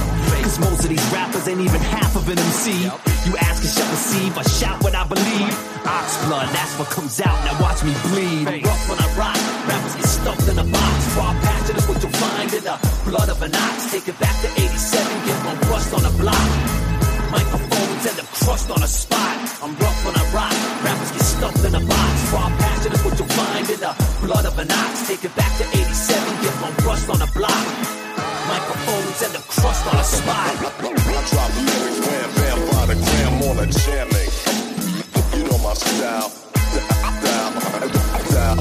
Cause 0.42 0.58
most 0.58 0.82
of 0.82 0.90
these 0.90 1.06
rappers 1.14 1.46
ain't 1.46 1.60
even 1.60 1.80
half 1.94 2.16
of 2.16 2.26
an 2.26 2.38
MC. 2.38 2.74
You 3.28 3.32
ask 3.38 3.62
and 3.62 3.70
shall 3.70 3.90
receive, 3.90 4.34
I 4.38 4.42
shout 4.42 4.82
what 4.82 4.94
I 4.94 5.06
believe. 5.06 5.54
Ox 5.86 6.08
blood, 6.26 6.48
that's 6.50 6.74
what 6.78 6.88
comes 6.90 7.20
out, 7.20 7.38
now 7.46 7.54
watch 7.62 7.84
me 7.84 7.94
bleed. 8.10 8.66
Rough 8.66 8.84
when 8.90 8.98
I 8.98 9.08
rock, 9.14 9.38
rappers 9.70 9.94
get 9.94 10.08
stuffed 10.10 10.48
in 10.50 10.58
a 10.58 10.66
box. 10.66 10.98
Raw 11.14 11.30
passion 11.38 11.76
is 11.76 11.86
what 11.86 12.02
you'll 12.02 12.18
find 12.18 12.50
in 12.50 12.64
the 12.64 12.76
blood 13.06 13.28
of 13.28 13.38
an 13.42 13.54
ox. 13.54 13.92
Take 13.92 14.08
it 14.08 14.18
back 14.18 14.34
to 14.42 14.48
87, 14.58 14.74
get 15.26 15.38
one 15.46 15.58
rust 15.70 15.94
on 15.94 16.02
a 16.02 16.12
block. 16.18 16.48
Microphones 17.30 18.02
and 18.08 18.16
the 18.18 18.26
crust 18.42 18.70
on 18.70 18.82
a 18.82 18.88
spot. 18.88 19.36
I'm 19.62 19.76
rough 19.76 19.98
when 20.06 20.16
I 20.16 20.24
rock. 20.32 20.37
Blood 24.28 24.44
of 24.44 24.58
an 24.58 24.70
ox. 24.70 25.08
Take 25.08 25.24
it 25.24 25.34
back 25.34 25.56
to 25.56 25.64
87, 25.64 26.42
get 26.44 26.54
one 26.60 26.74
rust 26.84 27.08
on 27.08 27.22
a 27.22 27.30
block. 27.32 27.64
Microphones 28.52 29.22
and 29.24 29.32
the 29.32 29.42
crust 29.48 29.86
on 29.88 29.96
a 29.96 30.04
spot. 30.04 30.36
I 30.36 30.56
drop 30.60 30.76
lyrics, 31.56 31.98
wham 32.06 32.28
bam 32.36 32.58
by 32.70 32.84
the 32.92 32.96
gram 33.06 33.34
on 33.48 33.56
a 33.64 33.66
jamming. 33.80 34.30
You 35.32 35.42
know 35.48 35.58
my 35.64 35.72
style. 35.72 36.28
Style, 38.28 38.60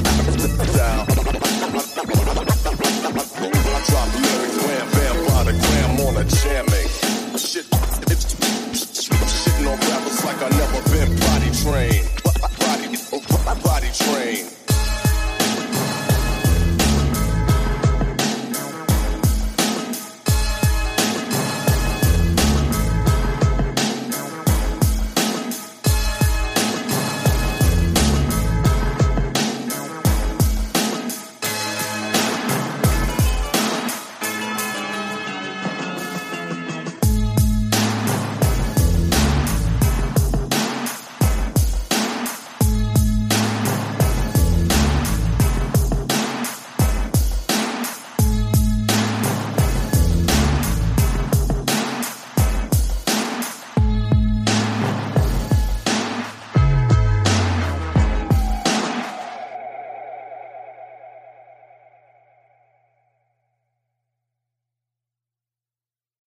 style. 0.72 1.04
I 3.68 3.80
drop 3.88 4.08
lyrics, 4.24 4.58
wham 4.64 4.86
bam 4.96 5.16
by 5.28 5.40
the 5.48 5.54
gram 5.64 6.00
on 6.06 6.16
a 6.16 6.24
jamming. 6.24 6.87